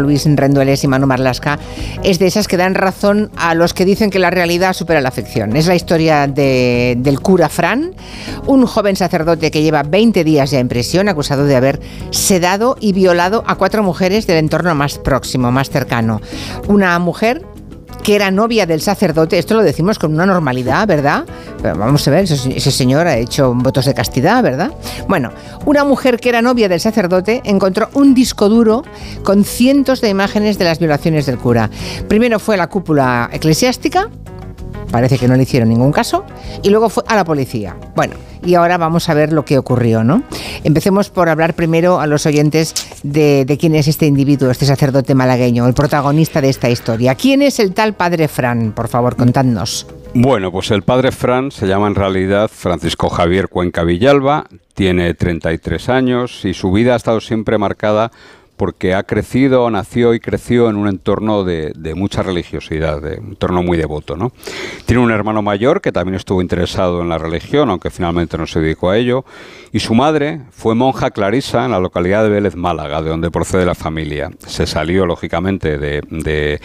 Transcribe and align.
Luis 0.00 0.24
Rendueles 0.24 0.84
y 0.84 0.88
Manu 0.88 1.06
Marlasca, 1.06 1.58
es 2.02 2.18
de 2.18 2.26
esas 2.26 2.48
que 2.48 2.56
dan 2.56 2.74
razón 2.74 3.30
a 3.36 3.54
los 3.54 3.74
que 3.74 3.84
dicen 3.84 4.10
que 4.10 4.18
la 4.18 4.30
realidad 4.30 4.72
supera 4.72 5.00
la 5.00 5.10
ficción. 5.10 5.56
Es 5.56 5.66
la 5.66 5.74
historia 5.74 6.26
del 6.26 7.20
cura 7.20 7.48
Fran, 7.48 7.94
un 8.46 8.66
joven 8.66 8.96
sacerdote 8.96 9.50
que 9.50 9.62
lleva 9.62 9.82
20 9.82 10.24
días 10.24 10.50
ya 10.50 10.58
en 10.58 10.68
prisión, 10.68 11.08
acusado 11.08 11.44
de 11.46 11.56
haber 11.56 11.80
sedado 12.10 12.76
y 12.80 12.92
violado 12.92 13.44
a 13.46 13.56
cuatro 13.56 13.82
mujeres 13.82 14.26
del 14.26 14.38
entorno 14.38 14.74
más 14.74 14.98
próximo, 14.98 15.50
más 15.50 15.70
cercano. 15.70 16.20
Una 16.68 16.98
mujer 16.98 17.42
que 18.02 18.14
era 18.14 18.30
novia 18.30 18.66
del 18.66 18.80
sacerdote, 18.80 19.38
esto 19.38 19.54
lo 19.54 19.62
decimos 19.62 19.98
con 19.98 20.12
una 20.12 20.26
normalidad, 20.26 20.86
¿verdad? 20.86 21.24
Vamos 21.62 22.06
a 22.06 22.10
ver, 22.10 22.24
ese, 22.24 22.70
señor 22.70 23.06
ha 23.06 23.16
hecho 23.16 23.54
votos 23.54 23.86
de 23.86 23.94
castidad, 23.94 24.42
¿verdad? 24.42 24.72
Bueno, 25.08 25.30
una 25.64 25.84
mujer 25.84 26.18
que 26.18 26.28
era 26.28 26.42
novia 26.42 26.68
del 26.68 26.80
sacerdote 26.80 27.40
encontró 27.44 27.88
un 27.94 28.14
disco 28.14 28.48
duro 28.48 28.82
con 29.22 29.44
cientos 29.44 30.00
de 30.00 30.10
imágenes 30.10 30.58
de 30.58 30.64
las 30.64 30.78
violaciones 30.78 31.26
del 31.26 31.38
cura. 31.38 31.70
Primero 32.08 32.38
fue 32.38 32.56
la 32.56 32.68
cúpula 32.68 33.30
eclesiástica, 33.32 34.10
parece 34.90 35.18
que 35.18 35.26
no 35.26 35.36
le 35.36 35.44
hicieron 35.44 35.68
ningún 35.68 35.92
caso, 35.92 36.24
y 36.62 36.70
luego 36.70 36.88
fue 36.88 37.02
a 37.06 37.16
la 37.16 37.24
policía. 37.24 37.76
Bueno, 37.96 38.14
y 38.44 38.54
ahora 38.54 38.78
vamos 38.78 39.08
a 39.08 39.14
ver 39.14 39.32
lo 39.32 39.44
que 39.44 39.58
ocurrió, 39.58 40.04
¿no? 40.04 40.22
Empecemos 40.62 41.10
por 41.10 41.28
hablar 41.28 41.54
primero 41.54 42.00
a 42.00 42.06
los 42.06 42.26
oyentes 42.26 42.74
de, 43.02 43.56
quién 43.58 43.74
es 43.74 43.88
este 43.88 44.06
individuo, 44.06 44.50
este 44.50 44.66
sacerdote 44.66 45.14
malagueño, 45.14 45.66
el 45.66 45.74
protagonista 45.74 46.40
de 46.40 46.50
esta 46.50 46.68
historia. 46.70 47.14
¿Quién 47.14 47.42
es 47.42 47.58
el 47.60 47.72
tal 47.72 47.94
padre 47.94 48.28
Fran? 48.28 48.72
Por 48.72 48.88
favor, 48.88 49.16
contadnos. 49.16 49.86
Bueno, 50.14 50.52
pues 50.52 50.70
el 50.70 50.82
padre 50.82 51.10
Fran 51.10 51.50
se 51.50 51.66
llama 51.66 51.88
en 51.88 51.94
realidad 51.94 52.50
Francisco 52.52 53.08
Javier 53.08 53.48
Cuenca 53.48 53.82
Villalba, 53.82 54.46
tiene 54.74 55.14
33 55.14 55.88
años 55.88 56.44
y 56.44 56.54
su 56.54 56.70
vida 56.70 56.94
ha 56.94 56.96
estado 56.96 57.20
siempre 57.20 57.58
marcada 57.58 58.12
porque 58.56 58.94
ha 58.94 59.02
crecido, 59.02 59.68
nació 59.70 60.14
y 60.14 60.20
creció 60.20 60.70
en 60.70 60.76
un 60.76 60.88
entorno 60.88 61.44
de, 61.44 61.72
mucha 61.96 62.22
religiosidad, 62.22 63.00
de 63.00 63.18
un 63.18 63.30
entorno 63.30 63.62
muy 63.62 63.76
devoto. 63.76 64.16
¿no? 64.16 64.32
Tiene 64.86 65.02
un 65.02 65.10
hermano 65.10 65.42
mayor 65.42 65.80
que 65.80 65.92
también 65.92 66.16
estuvo 66.16 66.40
interesado 66.40 67.02
en 67.02 67.08
la 67.08 67.18
religión, 67.18 67.70
aunque 67.70 67.90
finalmente 67.90 68.38
no 68.38 68.46
se 68.46 68.60
dedicó 68.60 68.90
a 68.90 68.98
ello, 68.98 69.24
y 69.72 69.80
su 69.80 69.94
madre 69.94 70.42
fue 70.50 70.74
monja 70.74 71.10
clarisa 71.10 71.64
en 71.64 71.72
la 71.72 71.80
localidad 71.80 72.22
de 72.22 72.30
Vélez, 72.30 72.54
Málaga, 72.54 73.02
de 73.02 73.10
donde 73.10 73.30
procede 73.30 73.66
la 73.66 73.74
familia. 73.74 74.30
Se 74.46 74.66
salió, 74.66 75.04
lógicamente, 75.04 75.78
de, 75.78 76.60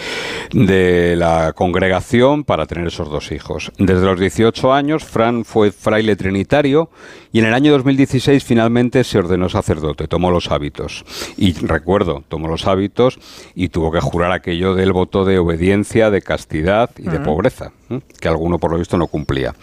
de 0.51 1.15
la 1.15 1.53
congregación 1.53 2.43
para 2.43 2.65
tener 2.67 2.87
esos 2.87 3.09
dos 3.09 3.31
hijos. 3.31 3.71
Desde 3.77 4.05
los 4.05 4.19
18 4.19 4.73
años, 4.73 5.03
Fran 5.03 5.43
fue 5.43 5.71
fraile 5.71 6.15
trinitario 6.15 6.89
y 7.31 7.39
en 7.39 7.45
el 7.45 7.53
año 7.53 7.71
2016 7.73 8.43
finalmente 8.43 9.03
se 9.03 9.19
ordenó 9.19 9.49
sacerdote, 9.49 10.07
tomó 10.07 10.31
los 10.31 10.49
hábitos. 10.51 11.05
Y 11.37 11.53
recuerdo, 11.53 12.23
tomó 12.27 12.47
los 12.47 12.65
hábitos 12.65 13.19
y 13.55 13.69
tuvo 13.69 13.91
que 13.91 13.99
jurar 13.99 14.31
aquello 14.31 14.73
del 14.73 14.93
voto 14.93 15.25
de 15.25 15.37
obediencia, 15.37 16.09
de 16.09 16.21
castidad 16.21 16.89
y 16.97 17.03
de 17.03 17.19
pobreza, 17.19 17.71
que 18.19 18.27
alguno 18.27 18.57
por 18.57 18.71
lo 18.71 18.79
visto 18.79 18.97
no 18.97 19.07
cumplía. 19.07 19.53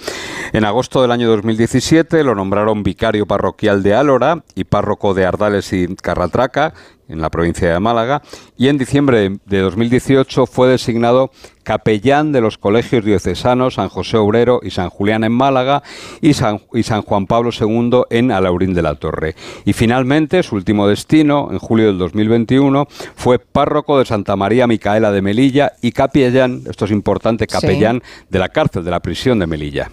En 0.52 0.64
agosto 0.64 1.02
del 1.02 1.10
año 1.10 1.28
2017 1.28 2.22
lo 2.22 2.34
nombraron 2.34 2.82
vicario 2.82 3.26
parroquial 3.26 3.82
de 3.82 3.94
Álora 3.94 4.44
y 4.54 4.64
párroco 4.64 5.14
de 5.14 5.26
Ardales 5.26 5.72
y 5.72 5.94
Carratraca, 5.96 6.72
en 7.08 7.20
la 7.20 7.30
provincia 7.30 7.72
de 7.72 7.80
Málaga, 7.80 8.22
y 8.56 8.68
en 8.68 8.78
diciembre 8.78 9.38
de 9.44 9.58
2018 9.60 10.46
fue 10.46 10.68
designado 10.68 11.30
capellán 11.62 12.30
de 12.30 12.40
los 12.40 12.58
colegios 12.58 13.04
diocesanos 13.04 13.74
San 13.74 13.88
José 13.88 14.16
Obrero 14.16 14.60
y 14.62 14.70
San 14.70 14.88
Julián 14.88 15.24
en 15.24 15.32
Málaga 15.32 15.82
y 16.20 16.34
San, 16.34 16.60
y 16.72 16.84
San 16.84 17.02
Juan 17.02 17.26
Pablo 17.26 17.50
II 17.58 18.02
en 18.10 18.30
Alaurín 18.30 18.72
de 18.72 18.82
la 18.82 18.94
Torre. 18.94 19.34
Y 19.64 19.72
finalmente, 19.72 20.42
su 20.42 20.54
último 20.54 20.86
destino, 20.86 21.48
en 21.50 21.58
julio 21.58 21.88
del 21.88 21.98
2021, 21.98 22.86
fue 23.16 23.38
párroco 23.38 23.98
de 23.98 24.04
Santa 24.04 24.36
María 24.36 24.66
Micaela 24.66 25.10
de 25.10 25.22
Melilla 25.22 25.72
y 25.82 25.92
capellán, 25.92 26.62
esto 26.70 26.84
es 26.84 26.92
importante, 26.92 27.46
capellán 27.46 28.02
de 28.30 28.38
la 28.38 28.48
cárcel, 28.48 28.84
de 28.84 28.90
la 28.90 29.00
prisión 29.00 29.38
de 29.40 29.46
Melilla. 29.46 29.90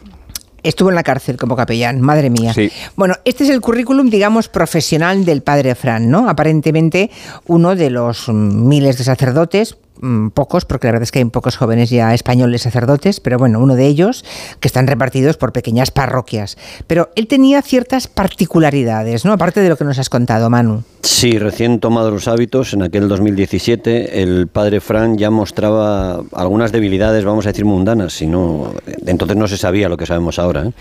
Estuvo 0.64 0.90
en 0.90 0.96
la 0.96 1.04
cárcel 1.04 1.38
como 1.38 1.56
capellán, 1.56 2.02
madre 2.02 2.30
mía. 2.30 2.54
Bueno, 2.96 3.16
este 3.26 3.44
es 3.44 3.50
el 3.50 3.62
currículum, 3.62 4.10
digamos, 4.10 4.48
profesional 4.48 5.26
del 5.26 5.42
padre 5.44 5.76
Fran, 5.76 6.10
¿no? 6.10 6.30
Aparentemente 6.30 7.12
uno 7.48 7.76
de 7.76 7.90
los 7.90 8.30
miles 8.30 8.98
de 8.98 9.04
sacerdotes, 9.04 9.78
Mm, 10.02 10.30
pocos, 10.30 10.66
porque 10.66 10.88
la 10.88 10.94
verdad 10.94 11.04
es 11.04 11.12
que 11.12 11.20
hay 11.20 11.26
pocos 11.26 11.56
jóvenes 11.56 11.90
ya 11.90 12.14
españoles 12.14 12.64
sacerdotes, 12.64 13.20
pero 13.20 13.38
bueno, 13.38 13.60
uno 13.60 13.76
de 13.76 13.86
ellos, 13.86 14.26
que 14.60 14.68
están 14.68 14.88
repartidos 14.88 15.38
por 15.38 15.54
pequeñas 15.54 15.92
parroquias. 15.92 16.58
Pero 16.88 17.10
él 17.16 17.28
tenía 17.28 17.62
ciertas 17.62 18.08
particularidades, 18.08 19.24
¿no? 19.24 19.34
Aparte 19.34 19.62
de 19.62 19.70
lo 19.70 19.78
que 19.78 19.86
nos 19.86 20.00
has 20.00 20.10
contado, 20.10 20.50
Manu. 20.50 20.84
Sí, 21.04 21.38
recién 21.38 21.80
tomado 21.80 22.12
los 22.12 22.28
hábitos, 22.28 22.74
en 22.74 22.82
aquel 22.82 23.08
2017, 23.10 24.24
el 24.24 24.48
padre 24.48 24.80
Fran 24.80 25.18
ya 25.18 25.30
mostraba 25.30 26.24
algunas 26.32 26.72
debilidades, 26.72 27.26
vamos 27.26 27.46
a 27.46 27.50
decir, 27.50 27.66
mundanas, 27.66 28.14
sino, 28.14 28.74
entonces 29.06 29.38
no 29.38 29.48
se 29.48 29.58
sabía 29.58 29.90
lo 29.90 29.98
que 29.98 30.06
sabemos 30.06 30.40
ahora. 30.40 30.68
¿eh? 30.68 30.72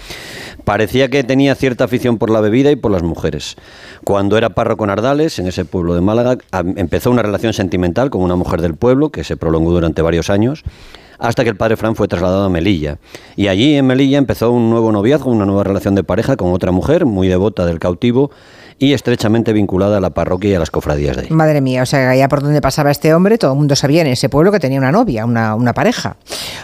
Parecía 0.64 1.08
que 1.08 1.24
tenía 1.24 1.56
cierta 1.56 1.84
afición 1.84 2.18
por 2.18 2.30
la 2.30 2.40
bebida 2.40 2.70
y 2.70 2.76
por 2.76 2.92
las 2.92 3.02
mujeres. 3.02 3.56
Cuando 4.04 4.38
era 4.38 4.50
párroco 4.50 4.84
en 4.84 4.90
Ardales, 4.90 5.40
en 5.40 5.48
ese 5.48 5.64
pueblo 5.64 5.94
de 5.94 6.00
Málaga, 6.00 6.38
empezó 6.76 7.10
una 7.10 7.22
relación 7.22 7.52
sentimental 7.52 8.10
con 8.10 8.22
una 8.22 8.36
mujer 8.36 8.62
del 8.62 8.74
pueblo 8.74 9.01
que 9.10 9.24
se 9.24 9.36
prolongó 9.36 9.72
durante 9.72 10.02
varios 10.02 10.30
años 10.30 10.64
hasta 11.22 11.44
que 11.44 11.50
el 11.50 11.56
padre 11.56 11.76
Fran 11.76 11.94
fue 11.94 12.08
trasladado 12.08 12.44
a 12.44 12.48
Melilla. 12.48 12.98
Y 13.36 13.46
allí 13.46 13.76
en 13.76 13.86
Melilla 13.86 14.18
empezó 14.18 14.50
un 14.50 14.70
nuevo 14.70 14.90
noviazgo, 14.90 15.30
una 15.30 15.46
nueva 15.46 15.62
relación 15.62 15.94
de 15.94 16.02
pareja 16.02 16.36
con 16.36 16.52
otra 16.52 16.72
mujer 16.72 17.06
muy 17.06 17.28
devota 17.28 17.64
del 17.64 17.78
cautivo 17.78 18.32
y 18.80 18.92
estrechamente 18.92 19.52
vinculada 19.52 19.98
a 19.98 20.00
la 20.00 20.10
parroquia 20.10 20.50
y 20.50 20.54
a 20.54 20.58
las 20.58 20.72
cofradías 20.72 21.16
de 21.16 21.22
ahí. 21.22 21.30
Madre 21.30 21.60
mía, 21.60 21.84
o 21.84 21.86
sea, 21.86 22.10
allá 22.10 22.28
por 22.28 22.42
donde 22.42 22.60
pasaba 22.60 22.91
este 22.91 23.14
hombre, 23.14 23.38
todo 23.38 23.52
el 23.52 23.58
mundo 23.58 23.76
sabía 23.76 24.00
en 24.00 24.08
ese 24.08 24.28
pueblo 24.28 24.50
que 24.50 24.58
tenía 24.58 24.80
una 24.80 24.91
novia, 24.91 25.24
una, 25.24 25.54
una 25.54 25.72
pareja. 25.72 26.16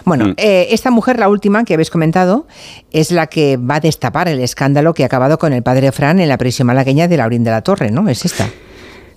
Bueno, 0.05 0.31
mm. 0.31 0.35
eh, 0.37 0.67
esta 0.71 0.91
mujer, 0.91 1.21
la 1.21 1.29
última 1.29 1.63
que 1.63 1.75
habéis 1.75 1.91
comentado, 1.91 2.49
es 2.91 3.13
la 3.13 3.29
que 3.29 3.57
va 3.57 3.77
a 3.77 3.81
destapar 3.81 4.27
el 4.27 4.41
escándalo 4.41 4.93
que 4.93 5.05
ha 5.05 5.07
acabado 5.07 5.39
con 5.39 5.53
el 5.53 5.63
padre 5.63 5.93
Fran 5.93 6.19
en 6.19 6.29
la 6.29 6.39
prisión 6.39 6.67
malagueña 6.67 7.07
de 7.07 7.17
Laurín 7.17 7.45
de 7.45 7.53
la 7.53 7.63
Torre, 7.63 7.93
¿no? 7.93 8.09
Es 8.09 8.25
esta. 8.25 8.49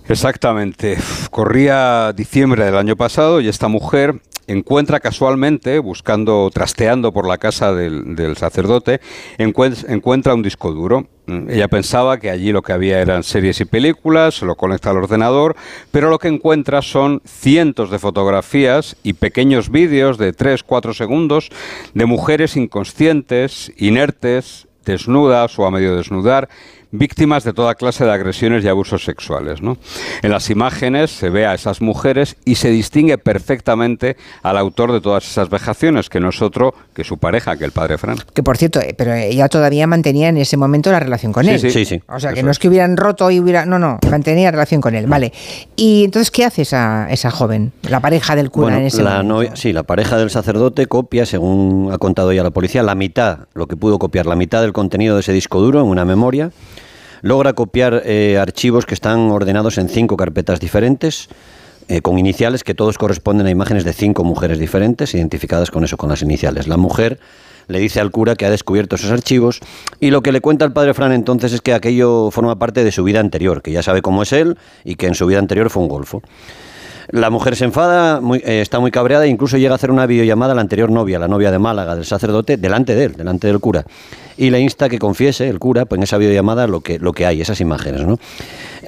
Exactamente. 0.08 0.98
Corría 1.30 2.12
diciembre 2.12 2.64
del 2.64 2.76
año 2.76 2.96
pasado 2.96 3.40
y 3.40 3.48
esta 3.48 3.68
mujer 3.68 4.20
encuentra 4.46 5.00
casualmente, 5.00 5.78
buscando, 5.78 6.50
trasteando 6.52 7.12
por 7.12 7.26
la 7.26 7.38
casa 7.38 7.72
del, 7.72 8.36
sacerdote, 8.36 9.00
encuentra 9.38 10.34
un 10.34 10.42
disco 10.42 10.72
duro. 10.72 11.06
Mm, 11.26 11.50
ella 11.50 11.68
pensaba 11.68 12.18
que 12.18 12.30
allí 12.30 12.52
lo 12.52 12.62
que 12.62 12.72
había 12.72 13.00
eran 13.00 13.22
series 13.22 13.60
y 13.60 13.64
películas, 13.64 14.34
se 14.34 14.46
lo 14.46 14.56
conecta 14.56 14.90
al 14.90 14.98
ordenador, 14.98 15.56
pero 15.90 16.10
lo 16.10 16.18
que 16.18 16.28
encuentra 16.28 16.82
son 16.82 17.22
cientos 17.24 17.90
de 17.90 17.98
fotografías 17.98 18.96
y 19.02 19.14
pequeños 19.14 19.70
vídeos 19.70 20.18
de 20.18 20.34
3-4 20.34 20.94
segundos 20.94 21.50
de 21.94 22.06
mujeres 22.06 22.56
inconscientes, 22.56 23.72
inertes, 23.76 24.66
desnudas 24.84 25.58
o 25.58 25.66
a 25.66 25.70
medio 25.70 25.96
desnudar, 25.96 26.48
víctimas 26.92 27.42
de 27.42 27.52
toda 27.52 27.74
clase 27.74 28.04
de 28.04 28.12
agresiones 28.12 28.64
y 28.64 28.68
abusos 28.68 29.04
sexuales. 29.04 29.62
¿no? 29.62 29.78
En 30.22 30.30
las 30.30 30.50
imágenes 30.50 31.10
se 31.10 31.30
ve 31.30 31.46
a 31.46 31.54
esas 31.54 31.80
mujeres 31.80 32.36
y 32.44 32.54
se 32.56 32.70
distingue 32.70 33.18
perfectamente 33.18 34.16
al 34.42 34.58
autor 34.58 34.92
de 34.92 35.00
todas 35.00 35.26
esas 35.26 35.48
vejaciones, 35.48 36.08
que 36.08 36.20
no 36.20 36.28
es 36.28 36.40
otro 36.42 36.74
que 36.94 37.02
su 37.02 37.18
pareja, 37.18 37.56
que 37.56 37.64
el 37.64 37.72
padre 37.72 37.98
Fran. 37.98 38.18
Que 38.34 38.42
por 38.42 38.56
cierto, 38.58 38.80
eh, 38.80 38.94
pero 38.96 39.14
ella 39.14 39.48
todavía 39.48 39.86
mantenía 39.86 40.28
en 40.28 40.36
ese 40.36 40.56
momento 40.56 40.92
la 40.92 41.00
relación 41.00 41.32
con 41.32 41.48
él. 41.48 41.58
Sí, 41.58 41.84
sí. 41.84 42.00
O 42.08 42.20
sea, 42.20 42.32
que 42.32 42.42
no 42.42 42.50
es 42.50 42.58
que 42.58 42.68
hubieran 42.68 42.96
roto 42.96 43.30
y 43.30 43.40
hubiera... 43.40 43.64
No, 43.66 43.78
no, 43.78 43.98
mantenía 44.10 44.50
relación 44.50 44.80
con 44.80 44.94
él. 44.94 45.06
Vale. 45.06 45.32
Y 45.76 46.04
entonces, 46.04 46.30
¿qué 46.30 46.44
hace 46.44 46.62
esa, 46.62 47.08
esa 47.10 47.30
joven? 47.30 47.72
La 47.88 48.00
pareja 48.00 48.36
del 48.36 48.50
cura 48.50 48.78
en 48.78 48.84
ese 48.84 49.02
la 49.02 49.22
momento. 49.22 49.56
sí, 49.56 49.72
la 49.72 49.82
pareja 49.82 50.18
del 50.18 50.30
sacerdote 50.30 50.86
copia, 50.86 51.24
según 51.24 51.90
ha 51.92 51.98
contado 51.98 52.32
ya 52.32 52.42
la 52.42 52.50
policía, 52.50 52.82
la 52.82 52.94
mitad, 52.94 53.40
lo 53.54 53.66
que 53.66 53.76
pudo 53.76 53.98
copiar, 53.98 54.26
la 54.26 54.36
mitad 54.36 54.60
del 54.60 54.72
contenido 54.72 55.14
de 55.14 55.20
ese 55.20 55.32
disco 55.32 55.60
duro 55.60 55.80
en 55.80 55.86
una 55.86 56.04
memoria 56.04 56.50
logra 57.22 57.54
copiar 57.54 58.02
eh, 58.04 58.36
archivos 58.38 58.84
que 58.84 58.94
están 58.94 59.30
ordenados 59.30 59.78
en 59.78 59.88
cinco 59.88 60.16
carpetas 60.16 60.60
diferentes. 60.60 61.28
Eh, 61.88 62.00
con 62.00 62.16
iniciales 62.16 62.62
que 62.62 62.74
todos 62.74 62.96
corresponden 62.96 63.48
a 63.48 63.50
imágenes 63.50 63.84
de 63.84 63.92
cinco 63.92 64.22
mujeres 64.22 64.60
diferentes, 64.60 65.14
identificadas 65.14 65.72
con 65.72 65.82
eso, 65.82 65.96
con 65.96 66.08
las 66.08 66.22
iniciales. 66.22 66.68
La 66.68 66.76
mujer 66.76 67.18
le 67.66 67.80
dice 67.80 68.00
al 68.00 68.12
cura 68.12 68.36
que 68.36 68.46
ha 68.46 68.50
descubierto 68.50 68.94
esos 68.94 69.10
archivos 69.10 69.60
y 69.98 70.10
lo 70.10 70.22
que 70.22 70.30
le 70.30 70.40
cuenta 70.40 70.64
el 70.64 70.72
padre 70.72 70.94
Fran 70.94 71.12
entonces 71.12 71.52
es 71.52 71.60
que 71.60 71.74
aquello 71.74 72.30
forma 72.30 72.56
parte 72.56 72.84
de 72.84 72.92
su 72.92 73.02
vida 73.02 73.18
anterior, 73.18 73.62
que 73.62 73.72
ya 73.72 73.82
sabe 73.82 74.00
cómo 74.00 74.22
es 74.22 74.32
él 74.32 74.56
y 74.84 74.94
que 74.94 75.06
en 75.06 75.14
su 75.14 75.26
vida 75.26 75.40
anterior 75.40 75.70
fue 75.70 75.82
un 75.82 75.88
golfo. 75.88 76.22
La 77.12 77.28
mujer 77.28 77.56
se 77.56 77.66
enfada, 77.66 78.22
eh, 78.36 78.62
está 78.62 78.80
muy 78.80 78.90
cabreada 78.90 79.26
e 79.26 79.28
incluso 79.28 79.58
llega 79.58 79.72
a 79.72 79.74
hacer 79.74 79.90
una 79.90 80.06
videollamada 80.06 80.52
a 80.52 80.54
la 80.54 80.62
anterior 80.62 80.90
novia, 80.90 81.18
la 81.18 81.28
novia 81.28 81.50
de 81.50 81.58
Málaga, 81.58 81.94
del 81.94 82.06
sacerdote, 82.06 82.56
delante 82.56 82.94
de 82.94 83.04
él, 83.04 83.12
delante 83.12 83.48
del 83.48 83.60
cura. 83.60 83.84
Y 84.38 84.48
le 84.48 84.60
insta 84.60 84.88
que 84.88 84.98
confiese, 84.98 85.46
el 85.50 85.58
cura, 85.58 85.84
pues 85.84 85.98
en 85.98 86.04
esa 86.04 86.16
videollamada 86.16 86.66
lo 86.66 86.80
que, 86.80 86.98
lo 86.98 87.12
que 87.12 87.26
hay, 87.26 87.42
esas 87.42 87.60
imágenes. 87.60 88.06
¿no? 88.06 88.18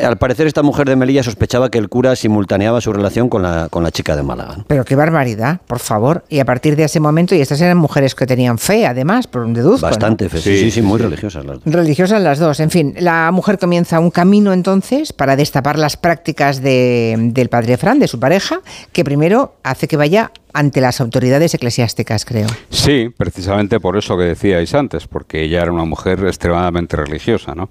Al 0.00 0.16
parecer 0.16 0.46
esta 0.46 0.62
mujer 0.62 0.88
de 0.88 0.96
Melilla 0.96 1.22
sospechaba 1.22 1.70
que 1.70 1.78
el 1.78 1.88
cura 1.88 2.16
simultaneaba 2.16 2.80
su 2.80 2.92
relación 2.92 3.28
con 3.28 3.42
la, 3.42 3.68
con 3.68 3.82
la 3.82 3.90
chica 3.90 4.16
de 4.16 4.22
Málaga. 4.22 4.64
Pero 4.66 4.84
qué 4.84 4.96
barbaridad, 4.96 5.60
por 5.66 5.78
favor. 5.78 6.24
Y 6.28 6.40
a 6.40 6.44
partir 6.44 6.76
de 6.76 6.84
ese 6.84 7.00
momento, 7.00 7.34
y 7.34 7.40
estas 7.40 7.60
eran 7.60 7.76
mujeres 7.76 8.14
que 8.14 8.26
tenían 8.26 8.58
fe, 8.58 8.86
además, 8.86 9.26
por 9.26 9.42
un 9.42 9.54
deduzco. 9.54 9.86
Bastante 9.86 10.28
fe, 10.28 10.40
sí, 10.40 10.58
sí, 10.58 10.70
sí, 10.70 10.82
muy 10.82 10.98
religiosas 10.98 11.44
las 11.44 11.60
dos. 11.60 11.72
Religiosas 11.72 12.20
las 12.22 12.38
dos. 12.38 12.60
En 12.60 12.70
fin, 12.70 12.94
la 12.98 13.30
mujer 13.32 13.58
comienza 13.58 14.00
un 14.00 14.10
camino 14.10 14.52
entonces 14.52 15.12
para 15.12 15.36
destapar 15.36 15.78
las 15.78 15.96
prácticas 15.96 16.62
de, 16.62 17.16
del 17.32 17.48
padre 17.48 17.76
Fran, 17.76 17.98
de 17.98 18.08
su 18.08 18.18
pareja, 18.18 18.60
que 18.92 19.04
primero 19.04 19.54
hace 19.62 19.88
que 19.88 19.96
vaya 19.96 20.30
ante 20.54 20.80
las 20.80 21.00
autoridades 21.00 21.52
eclesiásticas, 21.52 22.24
creo. 22.24 22.46
Sí, 22.70 23.10
precisamente 23.14 23.80
por 23.80 23.98
eso 23.98 24.16
que 24.16 24.24
decíais 24.24 24.72
antes, 24.74 25.06
porque 25.06 25.42
ella 25.42 25.62
era 25.62 25.72
una 25.72 25.84
mujer 25.84 26.20
extremadamente 26.24 26.96
religiosa. 26.96 27.54
¿no? 27.54 27.68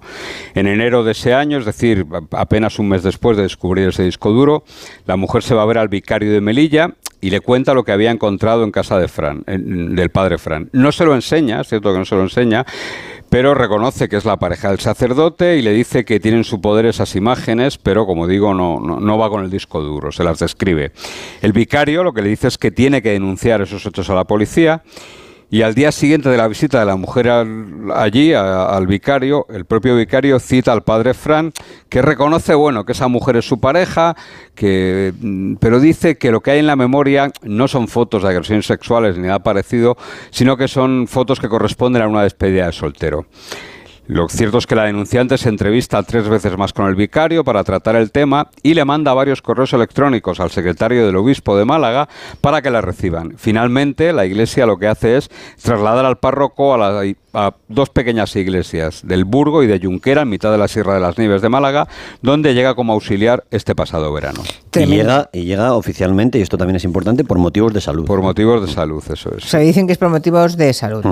En 0.54 0.66
enero 0.66 1.02
de 1.02 1.12
ese 1.12 1.34
año, 1.34 1.58
es 1.58 1.64
decir, 1.64 2.06
apenas 2.30 2.78
un 2.78 2.90
mes 2.90 3.02
después 3.02 3.36
de 3.36 3.44
descubrir 3.44 3.88
ese 3.88 4.04
disco 4.04 4.30
duro, 4.30 4.64
la 5.06 5.16
mujer 5.16 5.42
se 5.42 5.54
va 5.54 5.62
a 5.62 5.66
ver 5.66 5.78
al 5.78 5.88
vicario 5.88 6.30
de 6.30 6.40
Melilla 6.40 6.94
y 7.24 7.30
le 7.30 7.40
cuenta 7.40 7.72
lo 7.72 7.84
que 7.84 7.92
había 7.92 8.10
encontrado 8.10 8.64
en 8.64 8.70
casa 8.70 8.98
del 8.98 10.10
padre 10.10 10.36
Fran. 10.36 10.68
No 10.72 10.92
se 10.92 11.06
lo 11.06 11.14
enseña, 11.14 11.62
es 11.62 11.68
cierto 11.68 11.90
que 11.90 11.98
no 11.98 12.04
se 12.04 12.16
lo 12.16 12.22
enseña, 12.22 12.66
pero 13.34 13.52
reconoce 13.52 14.08
que 14.08 14.14
es 14.14 14.24
la 14.24 14.36
pareja 14.36 14.68
del 14.68 14.78
sacerdote 14.78 15.56
y 15.56 15.62
le 15.62 15.72
dice 15.72 16.04
que 16.04 16.20
tienen 16.20 16.44
su 16.44 16.60
poder 16.60 16.86
esas 16.86 17.16
imágenes, 17.16 17.78
pero 17.78 18.06
como 18.06 18.28
digo, 18.28 18.54
no, 18.54 18.78
no, 18.78 19.18
va 19.18 19.28
con 19.28 19.42
el 19.42 19.50
disco 19.50 19.80
duro, 19.80 20.12
se 20.12 20.22
las 20.22 20.38
describe. 20.38 20.92
El 21.42 21.52
vicario 21.52 22.04
lo 22.04 22.12
que 22.12 22.22
le 22.22 22.28
dice 22.28 22.46
es 22.46 22.58
que 22.58 22.70
tiene 22.70 23.02
que 23.02 23.10
denunciar 23.10 23.60
esos 23.60 23.84
hechos 23.86 24.08
a 24.08 24.14
la 24.14 24.22
policía 24.22 24.84
y 25.50 25.62
al 25.62 25.74
día 25.74 25.92
siguiente 25.92 26.28
de 26.28 26.36
la 26.36 26.48
visita 26.48 26.80
de 26.80 26.86
la 26.86 26.96
mujer 26.96 27.28
allí, 27.94 28.32
al 28.32 28.86
vicario, 28.86 29.46
el 29.50 29.64
propio 29.64 29.96
vicario 29.96 30.38
cita 30.38 30.72
al 30.72 30.82
padre 30.82 31.14
Fran, 31.14 31.52
que 31.88 32.02
reconoce, 32.02 32.54
bueno, 32.54 32.84
que 32.84 32.92
esa 32.92 33.08
mujer 33.08 33.36
es 33.36 33.46
su 33.46 33.60
pareja, 33.60 34.16
que, 34.54 35.12
mm, 35.18 35.54
pero 35.56 35.80
dice 35.80 36.16
que 36.16 36.30
lo 36.30 36.40
que 36.40 36.52
hay 36.52 36.58
en 36.58 36.66
la 36.66 36.76
memoria 36.76 37.30
no 37.42 37.68
son 37.68 37.88
fotos 37.88 38.22
de 38.22 38.30
agresiones 38.30 38.66
sexuales 38.66 39.16
ni 39.16 39.26
nada 39.26 39.40
parecido, 39.40 39.96
sino 40.30 40.56
que 40.56 40.68
son 40.68 41.06
fotos 41.06 41.40
que 41.40 41.48
corresponden 41.48 42.02
a 42.02 42.08
una 42.08 42.22
despedida 42.22 42.66
de 42.66 42.72
soltero. 42.72 43.26
Lo 44.06 44.28
cierto 44.28 44.58
es 44.58 44.66
que 44.66 44.74
la 44.74 44.84
denunciante 44.84 45.38
se 45.38 45.48
entrevista 45.48 46.02
tres 46.02 46.28
veces 46.28 46.58
más 46.58 46.72
con 46.72 46.86
el 46.86 46.94
vicario 46.94 47.42
para 47.42 47.64
tratar 47.64 47.96
el 47.96 48.10
tema 48.10 48.48
y 48.62 48.74
le 48.74 48.84
manda 48.84 49.14
varios 49.14 49.40
correos 49.40 49.72
electrónicos 49.72 50.40
al 50.40 50.50
secretario 50.50 51.06
del 51.06 51.16
obispo 51.16 51.56
de 51.56 51.64
Málaga 51.64 52.08
para 52.40 52.60
que 52.60 52.70
la 52.70 52.82
reciban. 52.82 53.34
Finalmente, 53.36 54.12
la 54.12 54.26
iglesia 54.26 54.66
lo 54.66 54.76
que 54.76 54.88
hace 54.88 55.16
es 55.16 55.30
trasladar 55.62 56.04
al 56.04 56.18
párroco 56.18 56.74
a 56.74 56.78
la 56.78 57.04
a 57.34 57.52
dos 57.68 57.90
pequeñas 57.90 58.34
iglesias 58.36 59.02
del 59.04 59.24
Burgo 59.24 59.62
y 59.62 59.66
de 59.66 59.80
Junquera, 59.80 60.22
en 60.22 60.28
mitad 60.28 60.52
de 60.52 60.58
la 60.58 60.68
Sierra 60.68 60.94
de 60.94 61.00
las 61.00 61.18
Nieves 61.18 61.42
de 61.42 61.48
Málaga, 61.48 61.88
donde 62.22 62.54
llega 62.54 62.74
como 62.74 62.92
auxiliar 62.92 63.44
este 63.50 63.74
pasado 63.74 64.12
verano. 64.12 64.40
Y 64.72 64.86
llega, 64.86 65.28
y 65.32 65.44
llega 65.44 65.74
oficialmente, 65.74 66.38
y 66.38 66.42
esto 66.42 66.56
también 66.56 66.76
es 66.76 66.84
importante, 66.84 67.24
por 67.24 67.38
motivos 67.38 67.74
de 67.74 67.80
salud. 67.80 68.06
Por 68.06 68.22
motivos 68.22 68.64
de 68.64 68.72
salud, 68.72 69.02
eso 69.12 69.34
es. 69.36 69.44
Se 69.44 69.58
dicen 69.58 69.86
que 69.86 69.92
es 69.92 69.98
por 69.98 70.08
motivos 70.08 70.56
de 70.56 70.72
salud. 70.72 71.04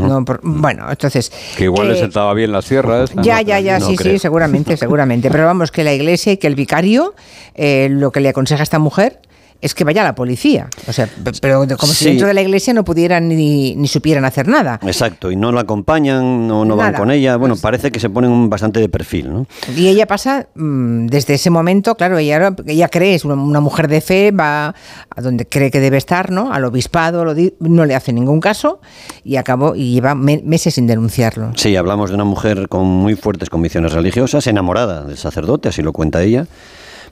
bueno, 0.43 0.89
entonces... 0.89 1.33
Que 1.57 1.65
igual 1.65 1.89
le 1.89 1.97
sentaba 1.97 2.33
bien 2.35 2.53
la 2.53 2.63
sierra. 2.63 2.82
Ya, 3.23 3.41
ya, 3.43 3.61
ya, 3.61 3.81
sí, 3.81 3.97
sí, 3.97 4.19
seguramente, 4.19 4.77
seguramente. 4.77 5.31
Pero 5.31 5.45
vamos, 5.45 5.71
que 5.71 5.85
la 5.85 5.93
iglesia 5.93 6.33
y 6.33 6.37
que 6.37 6.47
el 6.47 6.55
vicario, 6.55 7.15
eh, 7.55 7.89
lo 7.91 8.13
que 8.13 8.21
le 8.21 8.29
aconseja 8.29 8.63
a 8.63 8.65
esta 8.65 8.79
mujer 8.79 9.21
es 9.63 9.75
que 9.75 9.85
vaya 9.85 10.03
la 10.03 10.15
policía. 10.15 10.69
O 10.89 10.93
sea, 10.93 11.09
pero 11.41 11.65
como 11.79 11.93
si 11.93 12.07
dentro 12.07 12.27
de 12.27 12.35
la 12.35 12.43
iglesia 12.43 12.75
no 12.75 12.85
pudieran 12.85 13.29
ni, 13.29 13.77
ni, 13.77 13.87
supieran 13.87 14.25
hacer 14.25 14.49
nada. 14.49 14.81
Exacto, 14.83 15.31
y 15.31 15.37
no 15.37 15.53
la 15.53 15.61
acompañan, 15.61 16.49
no, 16.49 16.65
no 16.65 16.77
van 16.77 16.95
con 16.95 17.13
ella. 17.13 17.37
Bueno, 17.37 17.55
parece 17.57 17.93
que 17.93 18.01
se 18.01 18.11
ponen 18.11 18.51
bastante 18.51 18.81
de 18.81 18.89
perfil, 18.89 19.33
¿no? 19.33 19.47
Y 19.77 19.87
ella 19.87 20.07
pasa, 20.07 20.49
mm, 20.57 21.07
desde 21.07 21.35
ese 21.35 21.51
momento, 21.51 21.95
claro, 21.95 22.19
ella, 22.19 22.55
ella 22.67 22.89
cree, 22.89 23.15
es 23.15 23.25
una, 23.25 23.61
mujer 23.61 23.87
de 23.87 24.01
fe, 24.01 24.33
va 24.33 24.75
a 25.15 25.21
donde 25.21 25.47
cree 25.47 25.71
que 25.71 25.79
debe 25.79 25.97
estar, 25.97 26.33
¿no? 26.33 26.53
Al 26.53 26.65
obispado, 26.65 27.25
no 27.61 27.85
le 27.85 27.95
hace 27.95 28.13
ningún 28.13 28.41
caso 28.41 28.81
y 29.23 29.37
acabó 29.37 29.77
y 29.77 29.95
lleva 29.95 30.17
meses 30.17 30.75
sin 30.75 30.89
denunciarlo. 30.89 31.53
Sí, 31.55 31.77
hablamos 31.77 32.11
de 32.11 32.17
una 32.17 32.25
mujer 32.25 32.69
con 32.69 32.87
muy 32.87 33.15
fuertes 33.15 33.49
convicciones 33.49 33.93
religiosas, 33.93 34.45
enamorada 34.49 35.05
del 35.05 35.17
sacerdote, 35.17 35.69
así 35.69 35.83
lo 35.83 35.93
cuenta 35.93 36.21
ella 36.21 36.47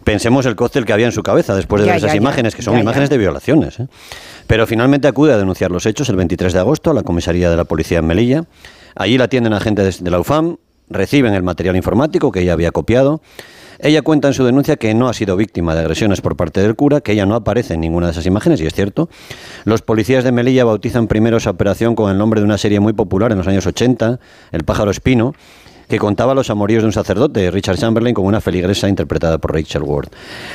Pensemos 0.05 0.47
el 0.47 0.57
cóctel 0.57 0.87
que 0.87 0.93
había 0.93 1.07
en 1.07 1.13
su 1.13 1.23
cabeza 1.23 1.55
después 1.55 1.83
de 1.83 1.89
ver 1.89 1.99
esas 1.99 2.15
imágenes, 2.15 2.55
que 2.55 2.63
son 2.63 2.79
imágenes 2.79 3.11
de 3.11 3.19
violaciones. 3.19 3.81
¿eh? 3.81 3.87
Pero 4.47 4.67
finalmente 4.67 5.09
acude 5.09 5.33
a 5.33 5.39
denunciar 5.39 5.71
los 5.71 5.85
hechos 5.87 6.09
el 6.09 6.17
23 6.17 6.53
de 6.53 6.59
agosto 6.59 6.91
a 6.91 6.95
la 6.95 7.03
comisaría 7.03 7.51
de 7.51 7.57
la 7.57 7.65
policía 7.65 7.99
en 7.99 8.07
Melilla. 8.07 8.45
Allí 8.97 9.19
la 9.19 9.25
atienden 9.25 9.53
agentes 9.53 10.03
de 10.03 10.11
la 10.11 10.19
UFAM, 10.19 10.57
reciben 10.89 11.35
el 11.35 11.43
material 11.43 11.77
informático 11.77 12.33
que 12.33 12.41
ella 12.41 12.55
había 12.55 12.73
copiado. 12.73 13.21
Ella 13.83 14.03
cuenta 14.03 14.29
en 14.29 14.35
su 14.35 14.45
denuncia 14.45 14.77
que 14.77 14.93
no 14.93 15.09
ha 15.09 15.15
sido 15.15 15.37
víctima 15.37 15.75
de 15.75 15.81
agresiones 15.81 16.21
por 16.21 16.37
parte 16.37 16.61
del 16.61 16.77
cura, 16.77 17.01
que 17.01 17.13
ella 17.13 17.25
no 17.25 17.35
aparece 17.35 17.75
en 17.75 17.81
ninguna 17.81 18.07
de 18.07 18.13
esas 18.13 18.27
imágenes, 18.27 18.61
y 18.61 18.67
es 18.67 18.75
cierto. 18.75 19.09
Los 19.65 19.81
policías 19.81 20.23
de 20.23 20.33
Melilla 20.33 20.65
bautizan 20.65 21.07
primero 21.07 21.39
esa 21.39 21.51
operación 21.51 21.95
con 21.95 22.11
el 22.11 22.19
nombre 22.19 22.41
de 22.41 22.45
una 22.45 22.59
serie 22.59 22.79
muy 22.79 22.93
popular 22.93 23.33
en 23.33 23.39
los 23.39 23.47
años 23.47 23.67
80, 23.67 24.21
El 24.53 24.65
pájaro 24.65 24.91
espino, 24.91 25.35
que 25.91 25.99
contaba 25.99 26.35
los 26.35 26.49
amoríos 26.51 26.85
de 26.85 26.87
un 26.87 26.93
sacerdote, 26.93 27.51
Richard 27.51 27.77
Chamberlain, 27.77 28.15
con 28.15 28.25
una 28.25 28.41
feligresa 28.41 28.89
interpretada 28.89 29.39
por 29.39 29.53
Rachel 29.53 29.83
Ward. 29.83 30.09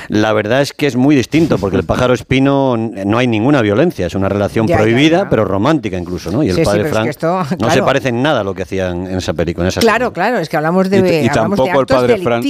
La 0.07 0.31
verdad 0.31 0.61
es 0.61 0.71
que 0.71 0.87
es 0.87 0.95
muy 0.95 1.13
distinto, 1.13 1.57
porque 1.57 1.75
el 1.75 1.83
pájaro 1.85 2.13
espino 2.13 2.77
no 2.77 3.17
hay 3.17 3.27
ninguna 3.27 3.61
violencia, 3.61 4.07
es 4.07 4.15
una 4.15 4.29
relación 4.29 4.65
prohibida, 4.65 5.29
pero 5.29 5.43
romántica 5.43 5.97
incluso, 5.97 6.31
¿no? 6.31 6.41
Y 6.41 6.49
el 6.49 6.63
padre 6.63 6.85
Frank 6.85 7.11
no 7.59 7.69
se 7.69 7.83
parece 7.83 8.09
en 8.09 8.23
nada 8.23 8.41
a 8.41 8.43
lo 8.43 8.55
que 8.55 8.63
hacían 8.63 9.07
en 9.07 9.17
esa 9.17 9.33
película. 9.33 9.69
claro, 9.71 10.13
claro, 10.13 10.39
es 10.39 10.47
que 10.47 10.55
hablamos 10.55 10.89
de, 10.89 11.25
y, 11.25 11.29
tampoco 11.29 11.81
el 11.81 11.85
padre 11.85 12.17
Frank, 12.17 12.45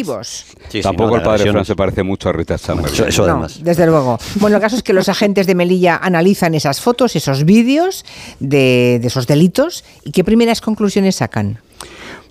tampoco 0.83 1.15
el 1.15 1.23
padre 1.23 1.51
Frank 1.51 1.65
se 1.65 1.75
parece 1.75 2.03
mucho 2.03 2.29
a 2.29 2.33
Richard 2.33 2.59
Chamberlain. 2.59 3.07
Eso, 3.07 3.23
además. 3.23 3.63
desde 3.63 3.85
luego. 3.87 4.19
Bueno, 4.35 4.57
el 4.57 4.61
caso 4.61 4.75
es 4.75 4.83
que 4.83 4.93
los 4.93 5.09
agentes 5.09 5.47
de 5.47 5.55
Melilla 5.55 5.97
analizan 5.97 6.53
esas 6.53 6.81
fotos, 6.81 7.15
esos 7.15 7.45
vídeos 7.45 8.05
de, 8.39 8.99
de 9.01 9.07
esos 9.07 9.25
delitos 9.25 9.83
y 10.03 10.11
qué 10.11 10.23
primeras 10.23 10.61
conclusiones 10.61 11.15
sacan. 11.15 11.59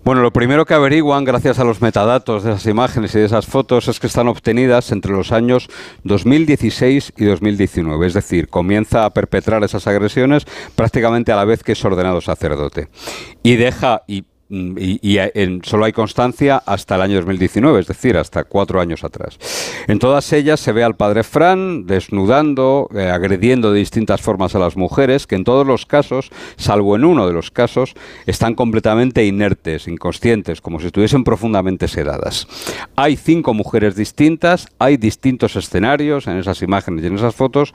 Bueno, 0.04 0.20
lo 0.20 0.34
primero 0.34 0.66
que 0.66 0.74
averiguan, 0.74 1.24
gracias 1.24 1.58
a 1.58 1.64
los 1.64 1.80
metadatos 1.80 2.44
de 2.44 2.50
esas 2.50 2.66
imágenes 2.66 3.14
y 3.14 3.20
de 3.20 3.24
esas 3.24 3.46
fotos, 3.46 3.88
es 3.88 3.98
que 3.98 4.06
están 4.06 4.28
obtenidas 4.28 4.92
entre 4.92 5.12
los 5.12 5.32
años 5.32 5.70
2016 6.02 7.14
y 7.16 7.24
2019. 7.24 8.06
Es 8.06 8.12
decir, 8.12 8.48
comienza 8.48 9.06
a 9.06 9.14
perpetrar 9.14 9.64
esas 9.64 9.86
agresiones 9.86 10.44
prácticamente 10.76 11.32
a 11.32 11.36
la 11.36 11.46
vez 11.46 11.62
que 11.62 11.72
es 11.72 11.82
ordenado 11.82 12.20
sacerdote. 12.20 12.88
Y 13.42 13.56
deja, 13.56 14.02
y 14.06 14.26
Mm, 14.54 14.78
y, 14.78 15.18
solo 15.64 15.84
hay 15.84 15.92
constancia 15.92 16.62
hasta 16.64 16.94
el 16.94 17.02
año 17.02 17.16
2019, 17.16 17.80
es 17.80 17.88
decir, 17.88 18.16
hasta 18.16 18.44
cuatro 18.44 18.80
años 18.80 19.02
atrás. 19.02 19.36
En 19.88 19.98
todas 19.98 20.32
ellas 20.32 20.60
se 20.60 20.70
ve 20.70 20.84
al 20.84 20.94
padre 20.94 21.24
Fran 21.24 21.86
desnudando, 21.86 22.88
eh, 22.94 23.10
agrediendo 23.10 23.72
de 23.72 23.80
distintas 23.80 24.20
formas 24.20 24.54
a 24.54 24.60
las 24.60 24.76
mujeres, 24.76 25.26
que 25.26 25.34
en 25.34 25.42
todos 25.42 25.66
los 25.66 25.86
casos, 25.86 26.30
salvo 26.56 26.94
en 26.94 27.04
uno 27.04 27.26
de 27.26 27.32
los 27.32 27.50
casos, 27.50 27.94
están 28.26 28.54
completamente 28.54 29.26
inertes, 29.26 29.88
inconscientes, 29.88 30.60
como 30.60 30.78
si 30.78 30.86
estuviesen 30.86 31.24
profundamente 31.24 31.88
sedadas. 31.88 32.46
Hay 32.94 33.16
cinco 33.16 33.54
mujeres 33.54 33.96
distintas, 33.96 34.68
hay 34.78 34.96
distintos 34.96 35.56
escenarios 35.56 36.28
en 36.28 36.38
esas 36.38 36.62
imágenes 36.62 37.02
y 37.02 37.08
en 37.08 37.16
esas 37.16 37.34
fotos, 37.34 37.72